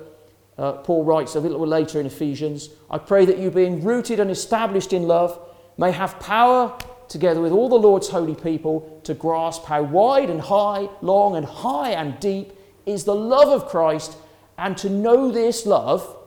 uh, 0.58 0.74
Paul 0.74 1.06
writes 1.06 1.36
a 1.36 1.40
little 1.40 1.66
later 1.66 2.00
in 2.00 2.06
Ephesians, 2.06 2.70
I 2.90 2.98
pray 2.98 3.26
that 3.26 3.38
you, 3.38 3.52
being 3.52 3.84
rooted 3.84 4.20
and 4.20 4.30
established 4.30 4.94
in 4.94 5.04
love, 5.04 5.40
may 5.78 5.92
have 5.92 6.20
power 6.20 6.78
together 7.08 7.42
with 7.42 7.52
all 7.52 7.70
the 7.70 7.76
Lord's 7.76 8.10
holy 8.10 8.36
people 8.36 9.02
to 9.04 9.14
grasp 9.14 9.66
how 9.66 9.84
wide 9.84 10.30
and 10.30 10.40
high, 10.40 10.88
long 11.02 11.36
and 11.36 11.46
high 11.46 11.92
and 11.92 12.20
deep 12.20 12.54
is 12.86 13.04
the 13.04 13.16
love 13.16 13.50
of 13.50 13.70
Christ, 13.70 14.16
and 14.58 14.78
to 14.78 14.90
know 14.90 15.32
this 15.32 15.66
love 15.66 16.18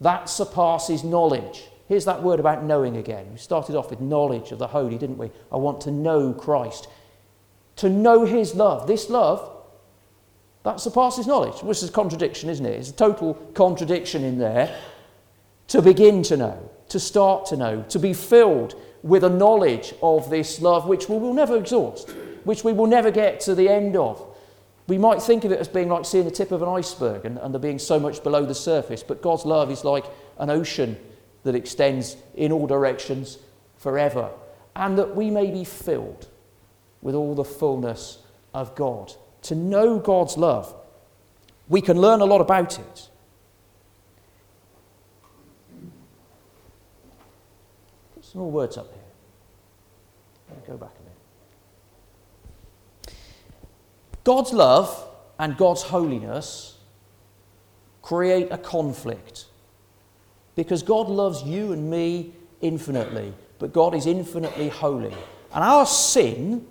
that 0.00 0.28
surpasses 0.28 1.04
knowledge. 1.04 1.64
Here's 1.88 2.04
that 2.06 2.22
word 2.22 2.40
about 2.40 2.64
knowing 2.64 2.96
again. 2.96 3.30
We 3.32 3.38
started 3.38 3.76
off 3.76 3.90
with 3.90 4.00
knowledge 4.00 4.50
of 4.50 4.58
the 4.58 4.66
holy, 4.66 4.98
didn't 4.98 5.18
we? 5.18 5.30
I 5.50 5.56
want 5.56 5.80
to 5.82 5.90
know 5.90 6.32
Christ. 6.32 6.88
To 7.76 7.88
know 7.88 8.24
his 8.24 8.54
love. 8.54 8.86
This 8.86 9.10
love 9.10 9.48
that 10.64 10.80
surpasses 10.80 11.26
knowledge, 11.26 11.62
which 11.62 11.82
is 11.82 11.88
a 11.88 11.92
contradiction, 11.92 12.48
isn't 12.48 12.64
it? 12.64 12.78
It's 12.78 12.90
a 12.90 12.94
total 12.94 13.34
contradiction 13.54 14.24
in 14.24 14.38
there. 14.38 14.74
To 15.68 15.82
begin 15.82 16.22
to 16.24 16.36
know, 16.36 16.70
to 16.88 17.00
start 17.00 17.46
to 17.46 17.56
know, 17.56 17.84
to 17.88 17.98
be 17.98 18.12
filled 18.12 18.74
with 19.02 19.24
a 19.24 19.30
knowledge 19.30 19.94
of 20.02 20.30
this 20.30 20.60
love 20.60 20.86
which 20.86 21.08
we 21.08 21.18
will 21.18 21.34
never 21.34 21.56
exhaust, 21.56 22.10
which 22.44 22.64
we 22.64 22.72
will 22.72 22.86
never 22.86 23.10
get 23.10 23.40
to 23.40 23.54
the 23.54 23.68
end 23.68 23.96
of. 23.96 24.24
We 24.86 24.98
might 24.98 25.22
think 25.22 25.44
of 25.44 25.52
it 25.52 25.58
as 25.58 25.68
being 25.68 25.88
like 25.88 26.04
seeing 26.04 26.24
the 26.24 26.30
tip 26.30 26.52
of 26.52 26.62
an 26.62 26.68
iceberg 26.68 27.24
and, 27.24 27.38
and 27.38 27.54
there 27.54 27.60
being 27.60 27.78
so 27.78 27.98
much 27.98 28.22
below 28.22 28.44
the 28.44 28.54
surface, 28.54 29.02
but 29.02 29.22
God's 29.22 29.44
love 29.44 29.70
is 29.70 29.84
like 29.84 30.04
an 30.38 30.50
ocean 30.50 30.96
that 31.44 31.54
extends 31.54 32.16
in 32.34 32.52
all 32.52 32.66
directions 32.66 33.38
forever, 33.76 34.30
and 34.76 34.98
that 34.98 35.16
we 35.16 35.30
may 35.30 35.50
be 35.50 35.64
filled 35.64 36.28
with 37.00 37.14
all 37.14 37.34
the 37.34 37.44
fullness 37.44 38.18
of 38.54 38.74
God 38.74 39.12
to 39.42 39.54
know 39.54 39.98
God's 39.98 40.36
love, 40.36 40.74
we 41.68 41.80
can 41.80 42.00
learn 42.00 42.20
a 42.20 42.24
lot 42.24 42.40
about 42.40 42.78
it. 42.78 43.08
Some 48.32 48.40
more 48.40 48.50
words 48.50 48.78
up 48.78 48.90
here. 48.90 50.56
Go 50.66 50.76
back 50.78 50.92
a 50.98 51.02
bit. 53.10 53.14
God's 54.24 54.54
love 54.54 55.08
and 55.38 55.56
God's 55.56 55.82
holiness 55.82 56.78
create 58.00 58.48
a 58.50 58.56
conflict 58.56 59.46
because 60.54 60.82
God 60.82 61.08
loves 61.08 61.42
you 61.42 61.72
and 61.72 61.90
me 61.90 62.32
infinitely, 62.62 63.34
but 63.58 63.74
God 63.74 63.94
is 63.94 64.06
infinitely 64.06 64.70
holy. 64.70 65.14
And 65.54 65.62
our 65.62 65.84
sin 65.84 66.66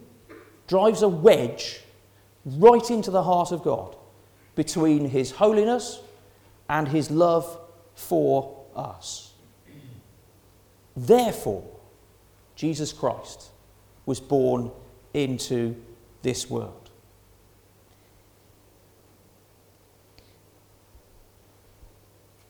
drives 0.67 1.03
a 1.03 1.09
wedge 1.09 1.81
right 2.45 2.89
into 2.89 3.11
the 3.11 3.21
heart 3.21 3.51
of 3.51 3.61
God 3.61 3.95
between 4.55 5.09
his 5.09 5.29
holiness 5.29 5.99
and 6.69 6.87
his 6.87 7.11
love 7.11 7.59
for 7.93 8.65
us. 8.75 9.30
Therefore, 10.95 11.63
Jesus 12.55 12.91
Christ 12.93 13.49
was 14.05 14.19
born 14.19 14.71
into 15.13 15.75
this 16.21 16.49
world. 16.49 16.89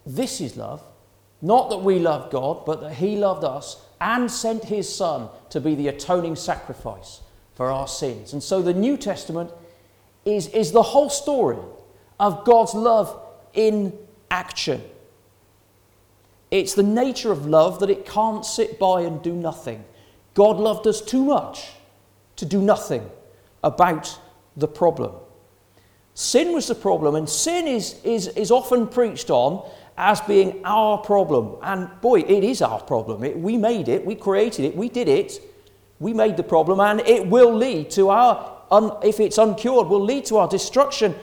This 0.05 0.41
is 0.41 0.57
love. 0.57 0.81
Not 1.41 1.69
that 1.69 1.77
we 1.77 1.99
love 1.99 2.31
God, 2.31 2.65
but 2.65 2.81
that 2.81 2.93
He 2.95 3.15
loved 3.15 3.43
us 3.43 3.83
and 3.99 4.29
sent 4.29 4.65
His 4.65 4.93
Son 4.93 5.29
to 5.49 5.59
be 5.59 5.75
the 5.75 5.87
atoning 5.87 6.35
sacrifice 6.35 7.21
for 7.55 7.71
our 7.71 7.87
sins. 7.87 8.33
And 8.33 8.41
so 8.41 8.61
the 8.61 8.73
New 8.73 8.97
Testament 8.97 9.51
is, 10.25 10.47
is 10.47 10.71
the 10.71 10.83
whole 10.83 11.09
story 11.09 11.57
of 12.19 12.45
God's 12.45 12.73
love 12.73 13.19
in 13.53 13.97
action. 14.29 14.81
It's 16.51 16.73
the 16.73 16.83
nature 16.83 17.31
of 17.31 17.47
love 17.47 17.79
that 17.79 17.89
it 17.89 18.05
can't 18.05 18.45
sit 18.45 18.77
by 18.77 19.01
and 19.01 19.23
do 19.23 19.33
nothing. 19.33 19.83
God 20.33 20.57
loved 20.57 20.85
us 20.85 21.01
too 21.01 21.23
much 21.23 21.69
to 22.35 22.45
do 22.45 22.61
nothing 22.61 23.09
about 23.63 24.19
the 24.57 24.67
problem. 24.67 25.13
Sin 26.13 26.53
was 26.53 26.67
the 26.67 26.75
problem, 26.75 27.15
and 27.15 27.27
sin 27.27 27.67
is, 27.67 28.01
is, 28.03 28.27
is 28.29 28.51
often 28.51 28.87
preached 28.87 29.29
on 29.29 29.65
as 29.97 30.19
being 30.21 30.61
our 30.65 30.97
problem. 30.97 31.55
And 31.61 31.89
boy, 32.01 32.19
it 32.21 32.43
is 32.43 32.61
our 32.61 32.81
problem. 32.81 33.23
It, 33.23 33.37
we 33.37 33.57
made 33.57 33.87
it, 33.87 34.05
we 34.05 34.15
created 34.15 34.65
it, 34.65 34.75
we 34.75 34.89
did 34.89 35.07
it, 35.07 35.39
we 35.99 36.13
made 36.13 36.35
the 36.35 36.43
problem, 36.43 36.79
and 36.81 36.99
it 37.01 37.27
will 37.27 37.53
lead 37.53 37.91
to 37.91 38.09
our 38.09 38.57
un, 38.71 38.91
if 39.03 39.19
it's 39.19 39.37
uncured, 39.37 39.87
will 39.87 40.03
lead 40.03 40.25
to 40.25 40.37
our 40.37 40.47
destruction. 40.47 41.15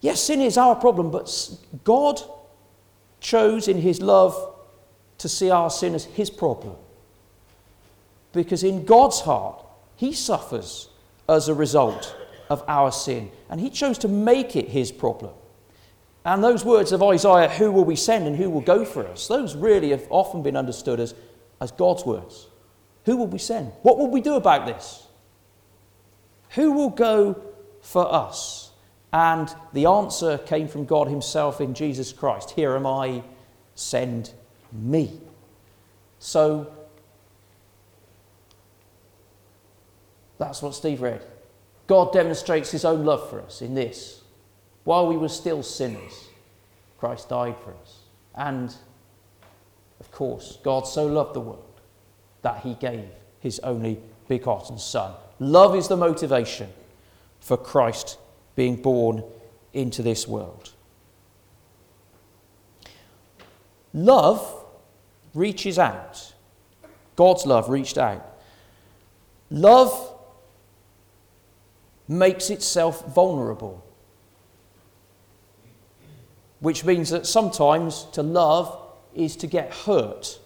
Yes, 0.00 0.20
sin 0.20 0.40
is 0.40 0.58
our 0.58 0.74
problem, 0.74 1.10
but 1.10 1.50
God 1.84 2.20
chose 3.20 3.68
in 3.68 3.78
His 3.78 4.00
love 4.00 4.53
to 5.18 5.28
see 5.28 5.50
our 5.50 5.70
sin 5.70 5.94
as 5.94 6.04
His 6.04 6.30
problem. 6.30 6.76
Because 8.32 8.64
in 8.64 8.84
God's 8.84 9.20
heart, 9.20 9.64
He 9.96 10.12
suffers 10.12 10.88
as 11.28 11.48
a 11.48 11.54
result 11.54 12.16
of 12.50 12.62
our 12.68 12.92
sin, 12.92 13.30
and 13.48 13.60
He 13.60 13.70
chose 13.70 13.98
to 13.98 14.08
make 14.08 14.56
it 14.56 14.68
His 14.68 14.92
problem. 14.92 15.32
And 16.24 16.42
those 16.42 16.64
words 16.64 16.92
of 16.92 17.02
Isaiah, 17.02 17.48
who 17.48 17.70
will 17.70 17.84
we 17.84 17.96
send 17.96 18.26
and 18.26 18.36
who 18.36 18.48
will 18.48 18.62
go 18.62 18.84
for 18.84 19.06
us, 19.06 19.28
those 19.28 19.54
really 19.54 19.90
have 19.90 20.06
often 20.08 20.42
been 20.42 20.56
understood 20.56 20.98
as, 20.98 21.14
as 21.60 21.70
God's 21.70 22.04
words. 22.04 22.46
Who 23.04 23.16
will 23.16 23.26
we 23.26 23.38
send? 23.38 23.72
What 23.82 23.98
will 23.98 24.10
we 24.10 24.22
do 24.22 24.34
about 24.34 24.66
this? 24.66 25.06
Who 26.50 26.72
will 26.72 26.90
go 26.90 27.42
for 27.82 28.10
us? 28.12 28.70
And 29.12 29.54
the 29.72 29.86
answer 29.86 30.38
came 30.38 30.66
from 30.66 30.86
God 30.86 31.08
Himself 31.08 31.60
in 31.60 31.74
Jesus 31.74 32.12
Christ 32.12 32.52
Here 32.52 32.74
am 32.74 32.86
I, 32.86 33.22
send 33.74 34.32
me. 34.74 35.10
So 36.18 36.72
that's 40.38 40.60
what 40.60 40.74
Steve 40.74 41.00
read. 41.00 41.22
God 41.86 42.12
demonstrates 42.12 42.70
His 42.70 42.84
own 42.84 43.04
love 43.04 43.30
for 43.30 43.40
us 43.40 43.62
in 43.62 43.74
this. 43.74 44.20
While 44.84 45.06
we 45.06 45.16
were 45.16 45.28
still 45.28 45.62
sinners, 45.62 46.28
Christ 46.98 47.28
died 47.28 47.56
for 47.62 47.72
us. 47.82 48.00
And, 48.34 48.74
of 50.00 50.10
course, 50.10 50.58
God 50.62 50.86
so 50.86 51.06
loved 51.06 51.34
the 51.34 51.40
world 51.40 51.80
that 52.42 52.60
He 52.60 52.74
gave 52.74 53.08
His 53.40 53.58
only 53.60 54.00
begotten 54.28 54.78
Son 54.78 55.12
Love 55.38 55.74
is 55.74 55.88
the 55.88 55.96
motivation 55.96 56.70
for 57.40 57.56
Christ 57.56 58.18
being 58.54 58.76
born 58.76 59.24
into 59.72 60.02
this 60.02 60.28
world. 60.28 60.70
Love 63.92 64.63
reaches 65.34 65.78
out. 65.78 66.32
God's 67.16 67.46
love 67.46 67.68
reached 67.68 67.98
out. 67.98 68.24
Love 69.50 70.12
makes 72.08 72.50
itself 72.50 73.06
vulnerable, 73.14 73.84
which 76.60 76.84
means 76.84 77.10
that 77.10 77.26
sometimes 77.26 78.04
to 78.12 78.22
love 78.22 78.78
is 79.14 79.36
to 79.36 79.46
get 79.46 79.72
hurt. 79.72 80.38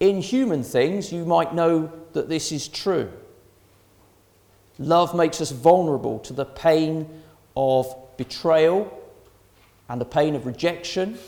In 0.00 0.20
human 0.20 0.62
things, 0.62 1.12
you 1.12 1.24
might 1.24 1.54
know 1.54 1.92
that 2.12 2.28
this 2.28 2.52
is 2.52 2.68
true. 2.68 3.10
Love 4.78 5.14
makes 5.14 5.40
us 5.40 5.50
vulnerable 5.50 6.18
to 6.20 6.32
the 6.32 6.46
pain 6.46 7.22
of 7.54 7.94
betrayal 8.16 8.98
and 9.88 10.00
the 10.00 10.06
pain 10.06 10.34
of 10.34 10.46
rejection 10.46 11.18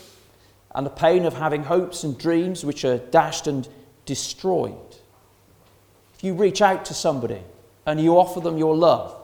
and 0.75 0.85
the 0.85 0.91
pain 0.91 1.25
of 1.25 1.33
having 1.33 1.63
hopes 1.63 2.03
and 2.03 2.17
dreams 2.17 2.65
which 2.65 2.83
are 2.83 2.97
dashed 2.97 3.47
and 3.47 3.67
destroyed. 4.05 4.75
If 6.15 6.23
you 6.23 6.33
reach 6.33 6.61
out 6.61 6.85
to 6.85 6.93
somebody 6.93 7.41
and 7.85 7.99
you 7.99 8.17
offer 8.17 8.39
them 8.39 8.57
your 8.57 8.75
love 8.75 9.15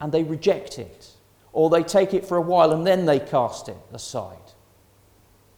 and 0.00 0.12
they 0.12 0.22
reject 0.22 0.78
it, 0.78 1.08
or 1.52 1.70
they 1.70 1.82
take 1.82 2.14
it 2.14 2.26
for 2.26 2.36
a 2.36 2.42
while 2.42 2.72
and 2.72 2.86
then 2.86 3.06
they 3.06 3.18
cast 3.18 3.68
it 3.68 3.76
aside, 3.92 4.36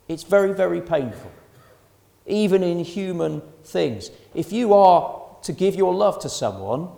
it's 0.08 0.22
very, 0.22 0.52
very 0.52 0.80
painful, 0.80 1.30
even 2.26 2.62
in 2.62 2.80
human 2.80 3.42
things. 3.64 4.10
If 4.34 4.52
you 4.52 4.74
are 4.74 5.20
to 5.42 5.52
give 5.52 5.74
your 5.74 5.94
love 5.94 6.20
to 6.20 6.28
someone, 6.28 6.88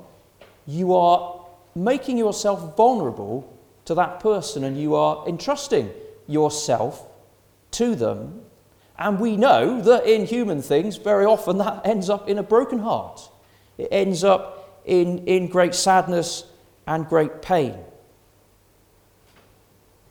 you 0.67 0.95
are 0.95 1.45
making 1.75 2.19
yourself 2.19 2.77
vulnerable 2.77 3.51
to 3.87 3.95
that 3.95 4.21
person 4.21 4.65
and 4.65 4.81
you 4.81 4.95
are 4.95 5.27
entrusting 5.29 5.91
yourself 6.27 7.07
to 7.75 7.95
them. 7.95 8.43
And 8.99 9.19
we 9.19 9.37
know 9.37 9.81
that 9.81 10.07
in 10.07 10.27
human 10.27 10.63
things, 10.63 10.97
very 10.97 11.25
often 11.25 11.59
that 11.59 11.87
ends 11.87 12.09
up 12.09 12.29
in 12.29 12.39
a 12.39 12.43
broken 12.43 12.79
heart. 12.79 13.29
It 13.77 13.89
ends 13.91 14.23
up 14.23 14.81
in, 14.85 15.27
in 15.27 15.49
great 15.49 15.75
sadness 15.75 16.45
and 16.87 17.09
great 17.09 17.43
pain. 17.43 17.77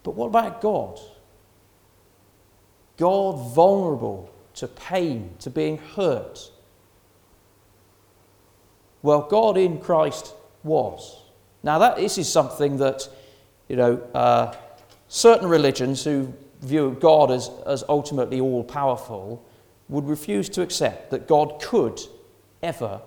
But 0.03 0.15
what 0.15 0.27
about 0.27 0.61
God? 0.61 0.99
God 2.97 3.53
vulnerable 3.53 4.29
to 4.55 4.67
pain, 4.67 5.35
to 5.39 5.49
being 5.49 5.77
hurt, 5.77 6.51
well, 9.03 9.27
God 9.29 9.57
in 9.57 9.79
Christ 9.79 10.33
was. 10.63 11.21
Now, 11.61 11.77
that, 11.79 11.97
this 11.97 12.17
is 12.17 12.31
something 12.31 12.77
that, 12.77 13.07
you 13.67 13.75
know, 13.75 13.97
uh, 14.13 14.55
certain 15.09 15.49
religions 15.49 16.03
who 16.03 16.33
view 16.63 16.85
of 16.85 16.99
God 16.99 17.31
as, 17.31 17.49
as 17.65 17.83
ultimately 17.89 18.39
all 18.39 18.63
powerful 18.63 19.43
would 19.89 20.07
refuse 20.07 20.49
to 20.49 20.61
accept 20.61 21.11
that 21.11 21.27
God 21.27 21.61
could 21.61 21.99
ever 22.61 23.01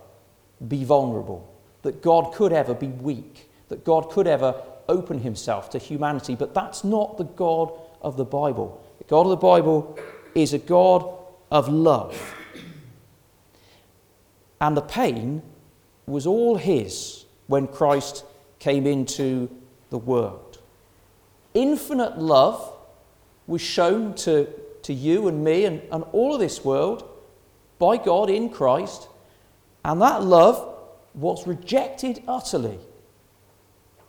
be 0.68 0.84
vulnerable, 0.84 1.52
that 1.82 2.02
God 2.02 2.32
could 2.34 2.52
ever 2.52 2.74
be 2.74 2.88
weak, 2.88 3.50
that 3.68 3.84
God 3.84 4.10
could 4.10 4.26
ever 4.26 4.62
open 4.88 5.20
himself 5.20 5.70
to 5.70 5.78
humanity. 5.78 6.34
But 6.34 6.54
that's 6.54 6.84
not 6.84 7.18
the 7.18 7.24
God 7.24 7.72
of 8.02 8.16
the 8.16 8.24
Bible. 8.24 8.84
The 8.98 9.04
God 9.04 9.22
of 9.22 9.30
the 9.30 9.36
Bible 9.36 9.98
is 10.34 10.52
a 10.52 10.58
God 10.58 11.08
of 11.50 11.68
love. 11.68 12.34
And 14.60 14.76
the 14.76 14.82
pain 14.82 15.42
was 16.06 16.26
all 16.26 16.56
his 16.56 17.24
when 17.46 17.66
Christ 17.66 18.24
came 18.58 18.86
into 18.86 19.50
the 19.90 19.98
world. 19.98 20.60
Infinite 21.54 22.18
love 22.18 22.75
was 23.46 23.60
shown 23.60 24.14
to, 24.14 24.48
to 24.82 24.92
you 24.92 25.28
and 25.28 25.44
me 25.44 25.64
and, 25.64 25.82
and 25.92 26.04
all 26.12 26.34
of 26.34 26.40
this 26.40 26.64
world 26.64 27.08
by 27.78 27.96
God 27.96 28.30
in 28.30 28.48
Christ, 28.48 29.08
and 29.84 30.00
that 30.00 30.22
love 30.22 30.74
was 31.14 31.46
rejected 31.46 32.22
utterly 32.26 32.78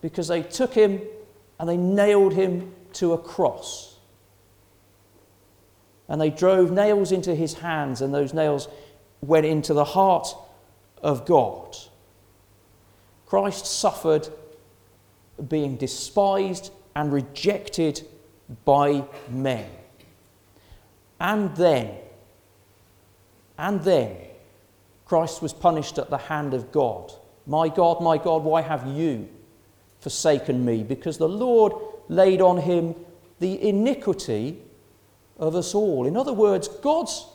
because 0.00 0.28
they 0.28 0.42
took 0.42 0.74
him 0.74 1.00
and 1.58 1.68
they 1.68 1.76
nailed 1.76 2.32
him 2.32 2.72
to 2.94 3.12
a 3.12 3.18
cross. 3.18 3.96
And 6.08 6.20
they 6.20 6.30
drove 6.30 6.70
nails 6.70 7.12
into 7.12 7.34
his 7.34 7.54
hands, 7.54 8.00
and 8.00 8.14
those 8.14 8.32
nails 8.32 8.68
went 9.20 9.44
into 9.44 9.74
the 9.74 9.84
heart 9.84 10.34
of 11.02 11.26
God. 11.26 11.76
Christ 13.26 13.66
suffered 13.66 14.28
being 15.48 15.76
despised 15.76 16.72
and 16.96 17.12
rejected 17.12 18.06
by 18.64 19.04
men. 19.28 19.68
And 21.20 21.54
then, 21.56 21.96
and 23.58 23.82
then, 23.82 24.16
Christ 25.04 25.42
was 25.42 25.52
punished 25.52 25.98
at 25.98 26.10
the 26.10 26.18
hand 26.18 26.54
of 26.54 26.70
God. 26.70 27.12
My 27.46 27.68
God, 27.68 28.02
my 28.02 28.18
God, 28.18 28.44
why 28.44 28.60
have 28.60 28.86
you 28.86 29.28
forsaken 30.00 30.64
me? 30.64 30.82
Because 30.82 31.18
the 31.18 31.28
Lord 31.28 31.72
laid 32.08 32.40
on 32.40 32.58
him 32.58 32.94
the 33.40 33.60
iniquity 33.66 34.60
of 35.38 35.54
us 35.54 35.74
all. 35.74 36.06
In 36.06 36.16
other 36.16 36.32
words, 36.32 36.68
God's 36.68 37.26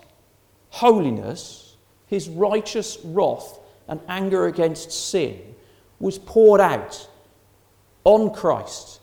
holiness, 0.69 1.75
his 2.07 2.29
righteous 2.29 2.99
wrath 3.03 3.59
and 3.87 3.99
anger 4.07 4.45
against 4.45 4.91
sin, 4.91 5.55
was 5.99 6.19
poured 6.19 6.61
out 6.61 7.07
on 8.03 8.33
Christ 8.33 8.99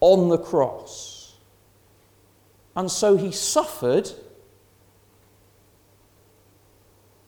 on 0.00 0.28
the 0.28 0.38
cross. 0.38 1.21
And 2.74 2.90
so 2.90 3.16
he 3.16 3.32
suffered 3.32 4.10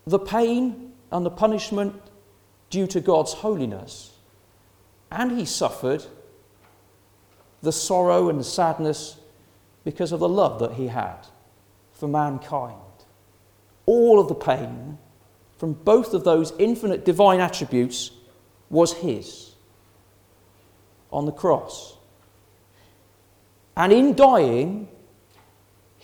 the 0.07 0.19
pain 0.19 0.93
and 1.11 1.25
the 1.25 1.31
punishment 1.31 2.01
due 2.71 2.87
to 2.89 3.01
God's 3.01 3.35
holiness, 3.35 4.13
and 5.11 5.39
he 5.39 5.45
suffered 5.45 6.05
the 7.63 7.73
sorrow 7.73 8.29
and 8.29 8.41
the 8.41 8.45
sadness 8.45 9.17
because 9.85 10.13
of 10.13 10.21
the 10.21 10.29
love 10.29 10.59
that 10.59 10.73
he 10.73 10.89
had 10.89 11.27
for 11.93 12.09
mankind. 12.09 12.77
All 13.87 14.19
of 14.19 14.29
the 14.29 14.35
pain 14.35 14.99
from 15.59 15.75
both 15.75 16.15
of 16.15 16.25
those 16.25 16.53
infinite 16.59 17.05
divine 17.05 17.41
attributes 17.41 18.11
was 18.71 18.93
his 18.95 19.53
on 21.13 21.27
the 21.27 21.33
cross. 21.33 21.97
And 23.77 23.93
in 23.93 24.15
dying, 24.15 24.89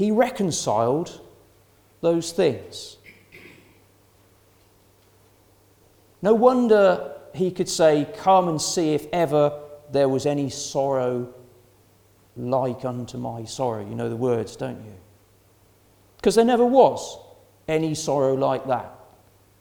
he 0.01 0.11
reconciled 0.11 1.21
those 2.01 2.33
things. 2.33 2.97
No 6.23 6.33
wonder 6.33 7.17
he 7.35 7.51
could 7.51 7.69
say, 7.69 8.07
Come 8.17 8.49
and 8.49 8.63
see 8.63 8.95
if 8.95 9.07
ever 9.13 9.61
there 9.93 10.09
was 10.09 10.25
any 10.25 10.49
sorrow 10.49 11.29
like 12.35 12.83
unto 12.83 13.19
my 13.19 13.45
sorrow. 13.45 13.87
You 13.87 13.95
know 13.95 14.09
the 14.09 14.17
words, 14.17 14.57
don't 14.57 14.83
you? 14.83 14.95
Because 16.17 16.35
there 16.35 16.47
never 16.47 16.65
was 16.65 17.19
any 17.69 17.95
sorrow 17.95 18.33
like 18.33 18.67
that. 18.69 18.95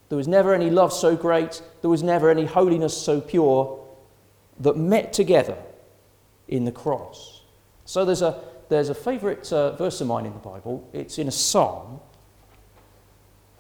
There 0.08 0.18
was 0.18 0.30
never 0.30 0.56
any 0.56 0.70
love 0.70 0.94
so 0.94 1.18
great, 1.18 1.62
there 1.82 1.90
was 1.90 2.02
never 2.02 2.30
any 2.30 2.46
holiness 2.46 2.96
so 2.98 3.20
pure 3.20 3.86
that 4.62 4.78
met 4.78 5.12
together 5.12 5.58
in 6.48 6.64
the 6.64 6.72
cross. 6.72 7.42
So 7.84 8.06
there's 8.06 8.22
a, 8.22 8.42
there's 8.70 8.90
a 8.90 8.96
favourite 8.96 9.52
uh, 9.52 9.76
verse 9.76 10.00
of 10.02 10.08
mine 10.08 10.26
in 10.26 10.34
the 10.34 10.40
Bible. 10.40 10.88
It's 10.94 11.18
in 11.18 11.28
a 11.28 11.32
psalm. 11.32 12.00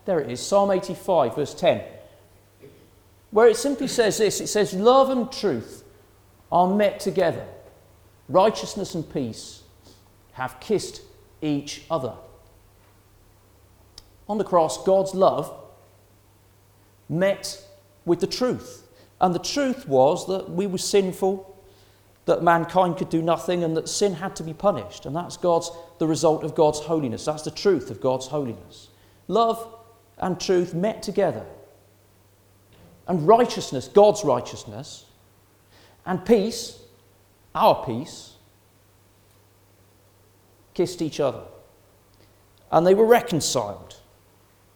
There 0.06 0.19
it 0.19 0.32
is, 0.32 0.39
Psalm 0.39 0.72
85, 0.72 1.36
verse 1.36 1.54
10, 1.54 1.84
where 3.32 3.48
it 3.48 3.58
simply 3.58 3.88
says 3.88 4.17
this 4.17 4.39
it 4.39 4.48
says, 4.48 4.74
Love 4.74 5.10
and 5.10 5.32
truth 5.32 5.84
are 6.52 6.74
met 6.74 7.00
together 7.00 7.45
righteousness 8.30 8.95
and 8.95 9.12
peace 9.12 9.63
have 10.34 10.60
kissed 10.60 11.02
each 11.41 11.84
other. 11.89 12.13
On 14.30 14.38
the 14.38 14.43
cross, 14.43 14.84
God's 14.84 15.15
love 15.15 15.52
met 17.10 17.65
with 18.06 18.19
the 18.19 18.28
truth. 18.28 18.88
And 19.19 19.34
the 19.34 19.39
truth 19.39 19.88
was 19.88 20.28
that 20.28 20.50
we 20.50 20.67
were 20.67 20.78
sinful, 20.78 21.49
that 22.30 22.44
mankind 22.44 22.98
could 22.98 23.10
do 23.10 23.22
nothing, 23.22 23.63
and 23.63 23.76
that 23.76 23.89
sin 23.89 24.13
had 24.13 24.36
to 24.38 24.44
be 24.44 24.54
punished. 24.54 25.06
And 25.06 25.15
that's 25.15 25.36
God's, 25.36 25.72
the 25.98 26.08
result 26.08 26.44
of 26.44 26.56
God's 26.56 26.80
holiness. 26.80 27.26
That's 27.26 27.44
the 27.44 27.52
truth 27.52 27.89
of 27.92 28.00
God's 28.00 28.28
holiness. 28.28 28.88
Love 29.28 29.76
and 30.18 30.39
truth 30.39 30.74
met 30.74 31.04
together. 31.04 31.46
And 33.08 33.28
righteousness, 33.28 33.88
God's 33.88 34.24
righteousness, 34.24 35.06
and 36.06 36.24
peace, 36.24 36.80
our 37.56 37.84
peace, 37.84 38.36
kissed 40.76 41.02
each 41.02 41.20
other. 41.20 41.42
And 42.72 42.86
they 42.86 42.94
were 42.94 43.06
reconciled 43.06 43.98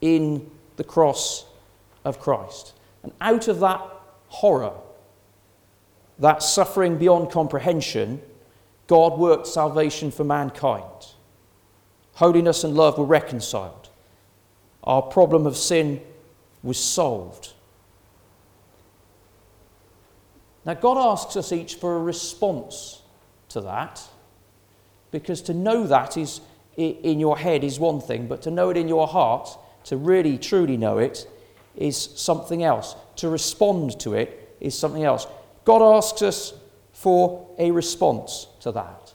in 0.01 0.49
the 0.77 0.83
cross 0.83 1.45
of 2.03 2.19
Christ. 2.19 2.73
And 3.03 3.13
out 3.21 3.47
of 3.47 3.59
that 3.59 3.79
horror, 4.29 4.73
that 6.19 6.43
suffering 6.43 6.97
beyond 6.97 7.31
comprehension, 7.31 8.21
God 8.87 9.17
worked 9.17 9.47
salvation 9.47 10.11
for 10.11 10.23
mankind. 10.23 10.83
Holiness 12.13 12.63
and 12.63 12.75
love 12.75 12.97
were 12.97 13.05
reconciled. 13.05 13.89
Our 14.83 15.01
problem 15.01 15.45
of 15.45 15.57
sin 15.57 16.01
was 16.61 16.77
solved. 16.77 17.53
Now, 20.65 20.75
God 20.75 20.97
asks 20.97 21.35
us 21.35 21.51
each 21.51 21.75
for 21.75 21.95
a 21.95 21.99
response 21.99 23.01
to 23.49 23.61
that, 23.61 24.01
because 25.11 25.41
to 25.43 25.53
know 25.53 25.85
that 25.87 26.15
is 26.15 26.41
in 26.77 27.19
your 27.19 27.37
head 27.37 27.63
is 27.63 27.79
one 27.79 28.01
thing, 28.01 28.27
but 28.27 28.41
to 28.43 28.51
know 28.51 28.69
it 28.69 28.77
in 28.77 28.87
your 28.87 29.07
heart, 29.07 29.57
to 29.85 29.97
really 29.97 30.37
truly 30.37 30.77
know 30.77 30.97
it, 30.97 31.27
is 31.75 31.97
something 32.15 32.63
else. 32.63 32.95
To 33.17 33.29
respond 33.29 33.99
to 33.99 34.13
it 34.13 34.55
is 34.59 34.77
something 34.77 35.03
else. 35.03 35.27
God 35.65 35.81
asks 35.81 36.21
us 36.21 36.53
for 36.91 37.47
a 37.57 37.71
response 37.71 38.47
to 38.61 38.71
that. 38.71 39.13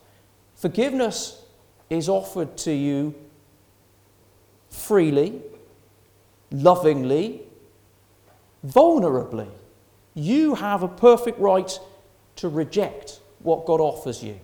Forgiveness 0.55 1.43
is 1.91 2.09
offered 2.09 2.57
to 2.59 2.73
you 2.73 3.15
freely, 4.71 5.41
lovingly, 6.51 7.43
vulnerably. 8.67 9.49
You 10.15 10.57
have 10.57 10.83
a 10.83 10.89
perfect 10.89 11.39
right 11.39 11.79
to 12.37 12.49
reject 12.49 13.21
what 13.41 13.67
God 13.67 13.81
offers 13.81 14.23
you. 14.23 14.39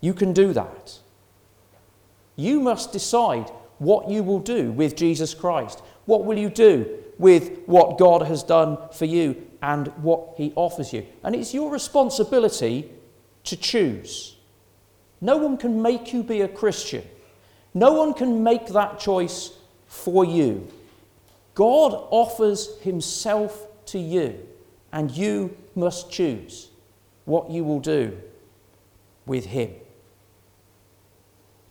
You 0.00 0.14
can 0.14 0.32
do 0.32 0.52
that. 0.52 0.98
You 2.36 2.60
must 2.60 2.92
decide 2.92 3.50
what 3.78 4.10
you 4.10 4.22
will 4.22 4.38
do 4.38 4.70
with 4.72 4.96
Jesus 4.96 5.34
Christ. 5.34 5.82
What 6.04 6.24
will 6.24 6.38
you 6.38 6.50
do 6.50 7.02
with 7.18 7.60
what 7.66 7.98
God 7.98 8.22
has 8.22 8.42
done 8.42 8.78
for 8.92 9.06
you 9.06 9.45
and 9.62 9.88
what 9.98 10.34
He 10.36 10.52
offers 10.56 10.92
you? 10.92 11.06
And 11.22 11.34
it's 11.34 11.54
your 11.54 11.70
responsibility 11.70 12.90
to 13.44 13.56
choose. 13.56 14.36
No 15.20 15.36
one 15.36 15.56
can 15.56 15.80
make 15.82 16.12
you 16.12 16.22
be 16.22 16.42
a 16.42 16.48
Christian, 16.48 17.04
no 17.74 17.92
one 17.92 18.14
can 18.14 18.42
make 18.42 18.68
that 18.68 18.98
choice 18.98 19.52
for 19.86 20.24
you. 20.24 20.68
God 21.54 21.92
offers 22.10 22.78
Himself 22.80 23.66
to 23.86 23.98
you, 23.98 24.38
and 24.92 25.10
you 25.10 25.56
must 25.74 26.10
choose 26.10 26.68
what 27.24 27.50
you 27.50 27.64
will 27.64 27.80
do 27.80 28.18
with 29.24 29.46
Him. 29.46 29.70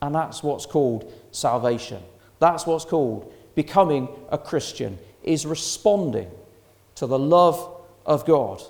And 0.01 0.13
that's 0.13 0.43
what's 0.43 0.65
called 0.65 1.11
salvation. 1.31 2.01
That's 2.39 2.65
what's 2.65 2.85
called 2.85 3.31
becoming 3.55 4.09
a 4.29 4.37
Christian, 4.37 4.97
is 5.23 5.45
responding 5.45 6.29
to 6.95 7.07
the 7.07 7.17
love 7.17 7.74
of 8.05 8.25
God 8.25 8.61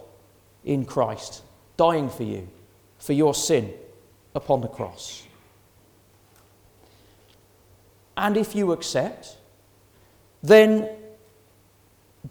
in 0.63 0.85
Christ, 0.85 1.43
dying 1.77 2.09
for 2.09 2.23
you, 2.23 2.47
for 2.97 3.13
your 3.13 3.33
sin 3.33 3.73
upon 4.33 4.61
the 4.61 4.67
cross. 4.67 5.25
and 8.17 8.37
if 8.37 8.55
you 8.55 8.71
accept, 8.71 9.35
then 10.41 10.89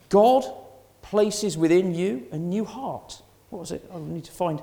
God 0.09 0.45
places 1.03 1.59
within 1.59 1.95
you 1.95 2.27
a 2.33 2.39
new 2.39 2.65
heart. 2.65 3.21
What 3.51 3.61
was 3.61 3.73
it? 3.73 3.89
I 3.95 3.99
need 3.99 4.25
to 4.25 4.33
find. 4.33 4.61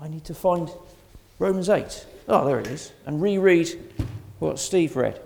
I 0.00 0.08
need 0.08 0.24
to 0.24 0.34
find 0.34 0.70
Romans 1.38 1.68
8. 1.68 2.06
Oh, 2.28 2.46
there 2.46 2.60
it 2.60 2.66
is. 2.66 2.92
And 3.06 3.22
reread 3.22 3.68
what 4.38 4.58
Steve 4.58 4.96
read. 4.96 5.14
It 5.14 5.22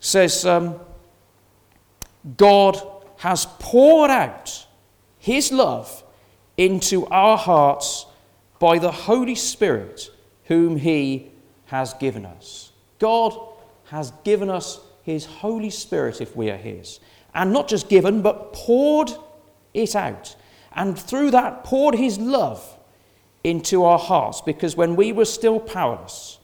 says, 0.00 0.44
um, 0.44 0.78
God 2.36 2.80
has 3.18 3.46
poured 3.58 4.10
out 4.10 4.66
his 5.18 5.52
love 5.52 6.02
into 6.56 7.06
our 7.06 7.36
hearts 7.36 8.06
by 8.58 8.78
the 8.78 8.90
Holy 8.90 9.34
Spirit, 9.34 10.10
whom 10.44 10.76
he 10.76 11.30
has 11.66 11.94
given 11.94 12.24
us. 12.24 12.72
God 12.98 13.38
has 13.86 14.12
given 14.24 14.50
us 14.50 14.80
his 15.02 15.24
Holy 15.24 15.70
Spirit 15.70 16.20
if 16.20 16.34
we 16.34 16.50
are 16.50 16.56
his. 16.56 17.00
And 17.34 17.52
not 17.52 17.68
just 17.68 17.88
given, 17.88 18.22
but 18.22 18.52
poured 18.52 19.10
it 19.74 19.94
out. 19.94 20.34
And 20.72 20.98
through 20.98 21.30
that, 21.32 21.64
poured 21.64 21.94
his 21.94 22.18
love 22.18 22.76
into 23.44 23.84
our 23.84 23.98
hearts 23.98 24.40
because 24.40 24.76
when 24.76 24.96
we 24.96 25.12
were 25.12 25.24
still 25.24 25.60
powerless, 25.60 26.38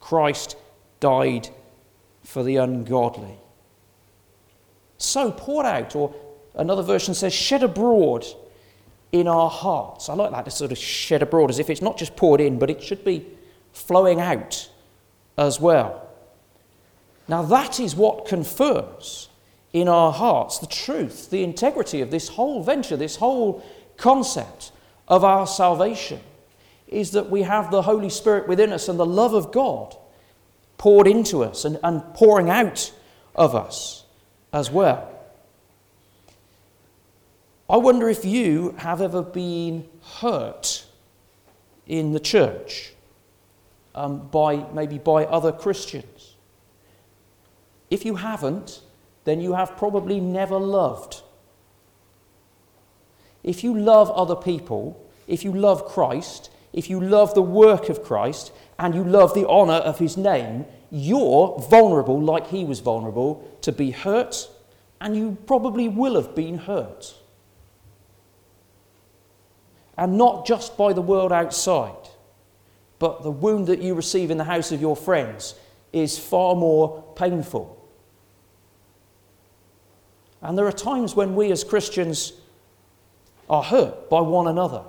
Christ 0.00 0.56
died 1.00 1.48
for 2.22 2.42
the 2.42 2.56
ungodly. 2.56 3.38
So 4.98 5.30
poured 5.30 5.66
out, 5.66 5.94
or 5.94 6.14
another 6.54 6.82
version 6.82 7.14
says 7.14 7.32
shed 7.32 7.62
abroad 7.62 8.26
in 9.12 9.28
our 9.28 9.50
hearts. 9.50 10.08
I 10.08 10.14
like 10.14 10.30
that 10.32 10.44
to 10.44 10.50
sort 10.50 10.72
of 10.72 10.78
shed 10.78 11.22
abroad 11.22 11.50
as 11.50 11.58
if 11.58 11.70
it's 11.70 11.82
not 11.82 11.96
just 11.96 12.16
poured 12.16 12.40
in, 12.40 12.58
but 12.58 12.70
it 12.70 12.82
should 12.82 13.04
be 13.04 13.26
flowing 13.72 14.20
out 14.20 14.68
as 15.36 15.60
well. 15.60 16.08
Now, 17.28 17.42
that 17.42 17.80
is 17.80 17.94
what 17.94 18.26
confirms 18.26 19.28
in 19.72 19.88
our 19.88 20.12
hearts 20.12 20.58
the 20.58 20.66
truth, 20.66 21.30
the 21.30 21.42
integrity 21.42 22.00
of 22.00 22.10
this 22.10 22.28
whole 22.28 22.62
venture, 22.62 22.96
this 22.96 23.16
whole 23.16 23.64
concept 23.96 24.72
of 25.08 25.24
our 25.24 25.46
salvation 25.46 26.20
is 26.88 27.10
that 27.12 27.28
we 27.30 27.42
have 27.42 27.70
the 27.70 27.82
Holy 27.82 28.08
Spirit 28.08 28.46
within 28.46 28.72
us 28.72 28.88
and 28.88 28.98
the 28.98 29.06
love 29.06 29.34
of 29.34 29.52
God 29.52 29.96
poured 30.78 31.06
into 31.06 31.42
us 31.42 31.64
and, 31.64 31.78
and 31.82 32.02
pouring 32.14 32.48
out 32.48 32.92
of 33.34 33.54
us 33.54 34.05
as 34.52 34.70
well. 34.70 35.12
I 37.68 37.76
wonder 37.78 38.08
if 38.08 38.24
you 38.24 38.74
have 38.78 39.00
ever 39.02 39.22
been 39.22 39.88
hurt 40.20 40.86
in 41.86 42.12
the 42.12 42.20
church 42.20 42.92
um, 43.94 44.28
by 44.28 44.56
maybe 44.72 44.98
by 44.98 45.24
other 45.24 45.50
Christians. 45.50 46.36
If 47.90 48.04
you 48.04 48.16
haven't, 48.16 48.82
then 49.24 49.40
you 49.40 49.54
have 49.54 49.76
probably 49.76 50.20
never 50.20 50.58
loved. 50.58 51.22
If 53.42 53.64
you 53.64 53.76
love 53.76 54.10
other 54.10 54.36
people, 54.36 55.04
if 55.26 55.44
you 55.44 55.52
love 55.52 55.86
Christ, 55.86 56.50
if 56.72 56.90
you 56.90 57.00
love 57.00 57.34
the 57.34 57.42
work 57.42 57.88
of 57.88 58.02
Christ 58.02 58.52
and 58.78 58.94
you 58.94 59.02
love 59.02 59.34
the 59.34 59.48
honour 59.48 59.74
of 59.74 59.98
his 59.98 60.16
name, 60.16 60.66
you're 60.90 61.58
vulnerable 61.70 62.20
like 62.20 62.48
he 62.48 62.64
was 62.64 62.80
vulnerable 62.80 63.46
to 63.62 63.72
be 63.72 63.90
hurt, 63.90 64.48
and 65.00 65.16
you 65.16 65.36
probably 65.46 65.88
will 65.88 66.14
have 66.14 66.34
been 66.34 66.58
hurt. 66.58 67.14
And 69.98 70.16
not 70.18 70.46
just 70.46 70.76
by 70.76 70.92
the 70.92 71.02
world 71.02 71.32
outside, 71.32 72.08
but 72.98 73.22
the 73.22 73.30
wound 73.30 73.66
that 73.66 73.80
you 73.80 73.94
receive 73.94 74.30
in 74.30 74.38
the 74.38 74.44
house 74.44 74.72
of 74.72 74.80
your 74.80 74.96
friends 74.96 75.54
is 75.92 76.18
far 76.18 76.54
more 76.54 77.02
painful. 77.16 77.72
And 80.42 80.56
there 80.56 80.66
are 80.66 80.72
times 80.72 81.16
when 81.16 81.34
we 81.34 81.50
as 81.50 81.64
Christians 81.64 82.32
are 83.48 83.62
hurt 83.62 84.08
by 84.10 84.20
one 84.20 84.46
another. 84.46 84.82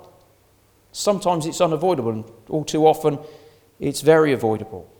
Sometimes 0.92 1.46
it's 1.46 1.60
unavoidable, 1.60 2.10
and 2.10 2.24
all 2.48 2.64
too 2.64 2.86
often 2.86 3.18
it's 3.80 4.00
very 4.00 4.32
avoidable. 4.32 4.90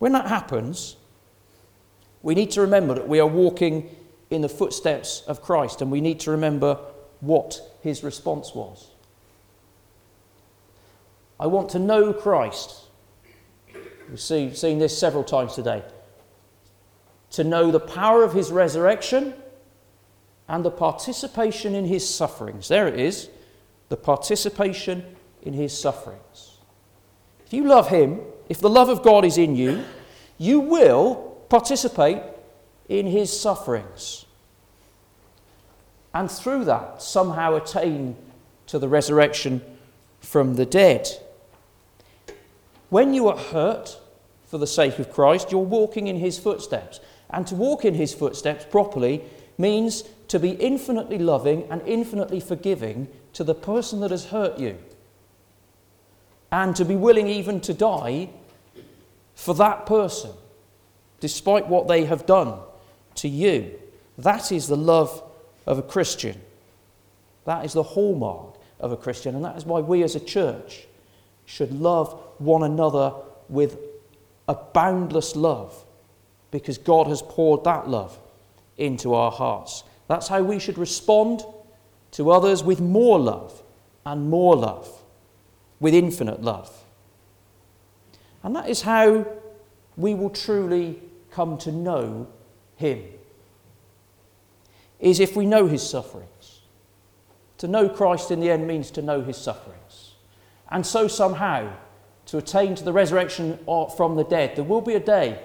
When 0.00 0.12
that 0.12 0.26
happens, 0.26 0.96
we 2.22 2.34
need 2.34 2.50
to 2.52 2.62
remember 2.62 2.94
that 2.94 3.06
we 3.06 3.20
are 3.20 3.26
walking 3.26 3.94
in 4.30 4.40
the 4.40 4.48
footsteps 4.48 5.22
of 5.26 5.42
Christ, 5.42 5.82
and 5.82 5.90
we 5.90 6.00
need 6.00 6.20
to 6.20 6.30
remember 6.30 6.78
what 7.20 7.60
his 7.82 8.02
response 8.02 8.54
was. 8.54 8.90
I 11.38 11.48
want 11.48 11.68
to 11.70 11.78
know 11.78 12.14
Christ. 12.14 12.86
We've 14.08 14.18
seen 14.18 14.78
this 14.78 14.98
several 14.98 15.22
times 15.22 15.54
today. 15.54 15.82
To 17.32 17.44
know 17.44 17.70
the 17.70 17.78
power 17.78 18.24
of 18.24 18.32
his 18.32 18.50
resurrection 18.50 19.34
and 20.48 20.64
the 20.64 20.70
participation 20.70 21.74
in 21.74 21.84
his 21.84 22.08
sufferings. 22.08 22.68
There 22.68 22.88
it 22.88 22.98
is 22.98 23.28
the 23.90 23.98
participation 23.98 25.04
in 25.42 25.52
his 25.52 25.78
sufferings. 25.78 26.56
If 27.44 27.52
you 27.52 27.64
love 27.64 27.88
him, 27.88 28.20
if 28.50 28.58
the 28.58 28.68
love 28.68 28.88
of 28.88 29.04
God 29.04 29.24
is 29.24 29.38
in 29.38 29.54
you, 29.54 29.84
you 30.36 30.58
will 30.58 31.38
participate 31.48 32.20
in 32.88 33.06
his 33.06 33.40
sufferings. 33.40 34.26
And 36.12 36.28
through 36.28 36.64
that, 36.64 37.00
somehow 37.00 37.54
attain 37.54 38.16
to 38.66 38.80
the 38.80 38.88
resurrection 38.88 39.62
from 40.18 40.56
the 40.56 40.66
dead. 40.66 41.08
When 42.88 43.14
you 43.14 43.28
are 43.28 43.38
hurt 43.38 43.96
for 44.48 44.58
the 44.58 44.66
sake 44.66 44.98
of 44.98 45.12
Christ, 45.12 45.52
you're 45.52 45.60
walking 45.60 46.08
in 46.08 46.16
his 46.16 46.36
footsteps. 46.36 46.98
And 47.30 47.46
to 47.46 47.54
walk 47.54 47.84
in 47.84 47.94
his 47.94 48.12
footsteps 48.12 48.64
properly 48.64 49.22
means 49.58 50.02
to 50.26 50.40
be 50.40 50.50
infinitely 50.50 51.18
loving 51.18 51.68
and 51.70 51.82
infinitely 51.86 52.40
forgiving 52.40 53.06
to 53.34 53.44
the 53.44 53.54
person 53.54 54.00
that 54.00 54.10
has 54.10 54.24
hurt 54.24 54.58
you. 54.58 54.76
And 56.50 56.74
to 56.74 56.84
be 56.84 56.96
willing 56.96 57.28
even 57.28 57.60
to 57.60 57.72
die 57.72 58.30
for 59.40 59.54
that 59.54 59.86
person, 59.86 60.30
despite 61.20 61.66
what 61.66 61.88
they 61.88 62.04
have 62.04 62.26
done 62.26 62.58
to 63.14 63.26
you. 63.26 63.72
That 64.18 64.52
is 64.52 64.66
the 64.66 64.76
love 64.76 65.22
of 65.66 65.78
a 65.78 65.82
Christian. 65.82 66.38
That 67.46 67.64
is 67.64 67.72
the 67.72 67.82
hallmark 67.82 68.56
of 68.78 68.92
a 68.92 68.98
Christian. 68.98 69.34
And 69.34 69.42
that 69.46 69.56
is 69.56 69.64
why 69.64 69.80
we 69.80 70.02
as 70.02 70.14
a 70.14 70.20
church 70.20 70.86
should 71.46 71.72
love 71.72 72.12
one 72.36 72.62
another 72.62 73.14
with 73.48 73.78
a 74.46 74.54
boundless 74.54 75.34
love, 75.34 75.84
because 76.50 76.76
God 76.76 77.06
has 77.06 77.22
poured 77.22 77.64
that 77.64 77.88
love 77.88 78.18
into 78.76 79.14
our 79.14 79.30
hearts. 79.30 79.84
That's 80.06 80.28
how 80.28 80.42
we 80.42 80.58
should 80.58 80.76
respond 80.76 81.44
to 82.12 82.30
others 82.30 82.62
with 82.62 82.80
more 82.80 83.18
love 83.18 83.62
and 84.04 84.28
more 84.28 84.54
love, 84.54 84.86
with 85.80 85.94
infinite 85.94 86.42
love. 86.42 86.79
And 88.42 88.56
that 88.56 88.68
is 88.68 88.82
how 88.82 89.26
we 89.96 90.14
will 90.14 90.30
truly 90.30 91.00
come 91.30 91.58
to 91.58 91.72
know 91.72 92.28
Him. 92.76 93.02
Is 94.98 95.20
if 95.20 95.36
we 95.36 95.46
know 95.46 95.66
His 95.66 95.88
sufferings. 95.88 96.60
To 97.58 97.68
know 97.68 97.88
Christ 97.88 98.30
in 98.30 98.40
the 98.40 98.50
end 98.50 98.66
means 98.66 98.90
to 98.92 99.02
know 99.02 99.22
His 99.22 99.36
sufferings. 99.36 100.14
And 100.70 100.86
so, 100.86 101.08
somehow, 101.08 101.72
to 102.26 102.38
attain 102.38 102.74
to 102.76 102.84
the 102.84 102.92
resurrection 102.92 103.58
from 103.96 104.16
the 104.16 104.24
dead, 104.24 104.56
there 104.56 104.64
will 104.64 104.80
be 104.80 104.94
a 104.94 105.00
day 105.00 105.38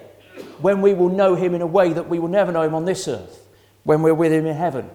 when 0.60 0.80
we 0.80 0.94
will 0.94 1.08
know 1.08 1.34
Him 1.34 1.54
in 1.54 1.62
a 1.62 1.66
way 1.66 1.92
that 1.92 2.08
we 2.08 2.18
will 2.18 2.28
never 2.28 2.52
know 2.52 2.62
Him 2.62 2.74
on 2.74 2.84
this 2.84 3.08
earth 3.08 3.46
when 3.86 4.02
we're 4.02 4.12
with 4.12 4.32
him 4.32 4.46
in 4.46 4.56
heaven. 4.56 4.90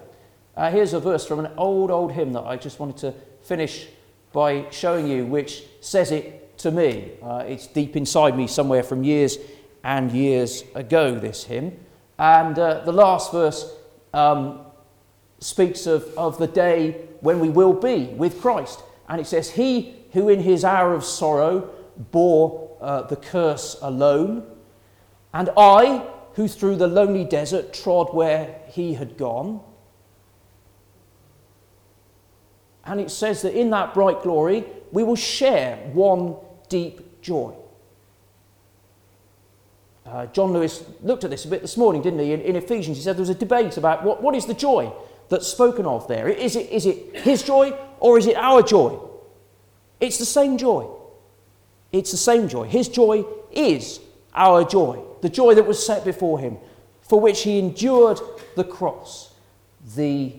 Uh, 0.55 0.69
here's 0.69 0.91
a 0.91 0.99
verse 0.99 1.25
from 1.25 1.39
an 1.39 1.49
old, 1.57 1.89
old 1.89 2.11
hymn 2.11 2.33
that 2.33 2.43
I 2.43 2.57
just 2.57 2.77
wanted 2.77 2.97
to 2.97 3.13
finish 3.41 3.87
by 4.33 4.65
showing 4.69 5.07
you, 5.07 5.25
which 5.25 5.63
says 5.79 6.11
it 6.11 6.40
to 6.61 6.71
me. 6.71 7.11
Uh, 7.21 7.43
it's 7.47 7.67
deep 7.67 7.95
inside 7.95 8.37
me 8.37 8.47
somewhere 8.47 8.83
from 8.83 9.03
years 9.03 9.37
and 9.83 10.11
years 10.11 10.63
ago, 10.75 11.15
this 11.15 11.43
hymn. 11.45 11.77
And 12.17 12.57
uh, 12.57 12.81
the 12.85 12.91
last 12.91 13.31
verse 13.31 13.73
um, 14.13 14.61
speaks 15.39 15.87
of, 15.87 16.05
of 16.17 16.37
the 16.37 16.47
day 16.47 17.07
when 17.21 17.39
we 17.39 17.49
will 17.49 17.73
be 17.73 18.05
with 18.05 18.41
Christ. 18.41 18.81
And 19.09 19.19
it 19.19 19.27
says, 19.27 19.51
He 19.51 19.95
who 20.13 20.29
in 20.29 20.41
his 20.41 20.63
hour 20.63 20.93
of 20.93 21.03
sorrow 21.03 21.69
bore 22.11 22.77
uh, 22.81 23.03
the 23.03 23.15
curse 23.15 23.77
alone, 23.81 24.45
and 25.33 25.49
I 25.57 26.07
who 26.33 26.47
through 26.47 26.77
the 26.77 26.87
lonely 26.87 27.25
desert 27.25 27.73
trod 27.73 28.13
where 28.13 28.55
he 28.67 28.93
had 28.93 29.17
gone. 29.17 29.61
And 32.85 32.99
it 32.99 33.11
says 33.11 33.41
that 33.43 33.53
in 33.53 33.69
that 33.71 33.93
bright 33.93 34.21
glory, 34.23 34.65
we 34.91 35.03
will 35.03 35.15
share 35.15 35.77
one 35.93 36.35
deep 36.71 37.21
joy. 37.21 37.53
Uh, 40.05 40.25
John 40.27 40.51
Lewis 40.53 40.83
looked 41.03 41.25
at 41.25 41.29
this 41.29 41.45
a 41.45 41.49
bit 41.49 41.61
this 41.61 41.77
morning, 41.77 42.01
didn't 42.01 42.19
he? 42.19 42.31
In, 42.31 42.41
in, 42.41 42.55
Ephesians, 42.55 42.97
he 42.97 43.03
said 43.03 43.17
there 43.17 43.21
was 43.21 43.29
a 43.29 43.35
debate 43.35 43.77
about 43.77 44.03
what, 44.03 44.23
what 44.23 44.33
is 44.35 44.45
the 44.45 44.53
joy 44.53 44.91
that's 45.29 45.47
spoken 45.47 45.85
of 45.85 46.07
there. 46.07 46.27
Is 46.29 46.55
it, 46.55 46.69
is 46.71 46.85
it 46.85 47.17
his 47.17 47.43
joy 47.43 47.73
or 47.99 48.17
is 48.17 48.25
it 48.25 48.35
our 48.37 48.63
joy? 48.63 48.97
It's 49.99 50.17
the 50.17 50.25
same 50.25 50.57
joy. 50.57 50.89
It's 51.91 52.11
the 52.11 52.17
same 52.17 52.47
joy. 52.47 52.63
His 52.63 52.87
joy 52.87 53.25
is 53.51 53.99
our 54.33 54.63
joy, 54.63 55.03
the 55.21 55.29
joy 55.29 55.53
that 55.55 55.67
was 55.67 55.85
set 55.85 56.05
before 56.05 56.39
him, 56.39 56.57
for 57.01 57.19
which 57.19 57.43
he 57.43 57.59
endured 57.59 58.19
the 58.55 58.63
cross, 58.63 59.33
the, 59.95 60.33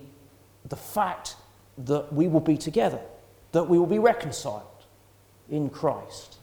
the 0.66 0.77
fact 0.77 1.37
that 1.77 2.11
we 2.12 2.27
will 2.27 2.40
be 2.40 2.57
together, 2.57 3.01
that 3.53 3.64
we 3.64 3.79
will 3.79 3.87
be 3.87 3.99
reconciled 3.99 4.72
in 5.53 5.69
Christ. 5.71 6.38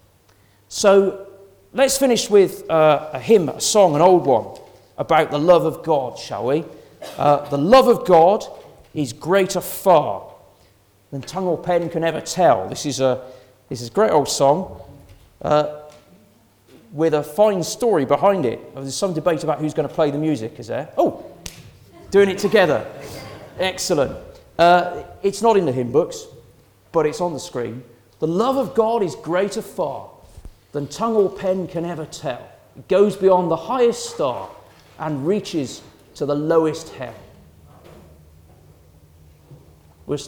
So 0.69 1.28
let's 1.74 1.98
finish 1.98 2.30
with 2.30 2.69
uh, 2.69 3.10
a 3.12 3.19
hymn, 3.19 3.50
a 3.50 3.60
song, 3.60 3.95
an 3.95 4.02
old 4.02 4.26
one 4.26 4.58
about 4.98 5.32
the 5.32 5.39
love 5.39 5.65
of 5.65 5.84
God, 5.84 6.17
shall 6.17 6.45
we? 6.45 6.63
Uh, 7.17 7.50
the 7.50 7.58
love 7.58 7.88
of 7.88 8.06
God 8.06 8.45
is 8.93 9.12
greater 9.12 9.62
far 9.62 10.32
than 11.12 11.22
tongue 11.22 11.48
or 11.48 11.58
pen 11.58 11.89
can 11.89 12.04
ever 12.04 12.22
tell. 12.22 12.69
This 12.69 12.86
is 12.86 13.00
a, 13.00 13.22
this 13.67 13.82
is 13.82 13.89
a 13.89 13.91
great 13.91 14.12
old 14.12 14.30
song 14.30 14.80
uh, 15.41 15.82
with 16.93 17.15
a 17.15 17.24
fine 17.24 17.63
story 17.63 18.06
behind 18.06 18.45
it. 18.45 18.76
There's 18.76 18.95
some 18.95 19.13
debate 19.13 19.43
about 19.43 19.60
who's 19.60 19.74
going 19.74 19.88
to 19.88 19.93
play 19.93 20.12
the 20.12 20.17
music, 20.19 20.60
is 20.60 20.67
there? 20.67 20.89
Oh, 20.98 21.26
doing 22.12 22.30
it 22.30 22.38
together. 22.38 22.86
Excellent. 23.58 24.15
Uh, 24.58 25.04
it's 25.24 25.41
not 25.41 25.58
in 25.58 25.65
the 25.65 25.72
hymn 25.72 25.91
books, 25.91 26.26
but 26.91 27.06
it's 27.08 27.22
on 27.22 27.34
the 27.34 27.39
screen. 27.39 27.84
The 28.19 28.27
love 28.27 28.58
of 28.58 28.75
God 28.75 29.01
is 29.01 29.15
greater 29.15 29.62
far 29.62 30.10
than 30.71 30.88
tongue 30.88 31.15
or 31.15 31.29
pen 31.29 31.67
can 31.67 31.86
ever 31.86 32.05
tell. 32.05 32.47
It 32.77 32.88
goes 32.88 33.15
beyond 33.15 33.49
the 33.49 33.55
highest 33.55 34.10
star 34.10 34.49
and 34.97 35.25
reaches 35.25 35.82
to 36.15 36.25
the 36.25 36.36
lowest 36.36 36.89
hell. 36.89 37.15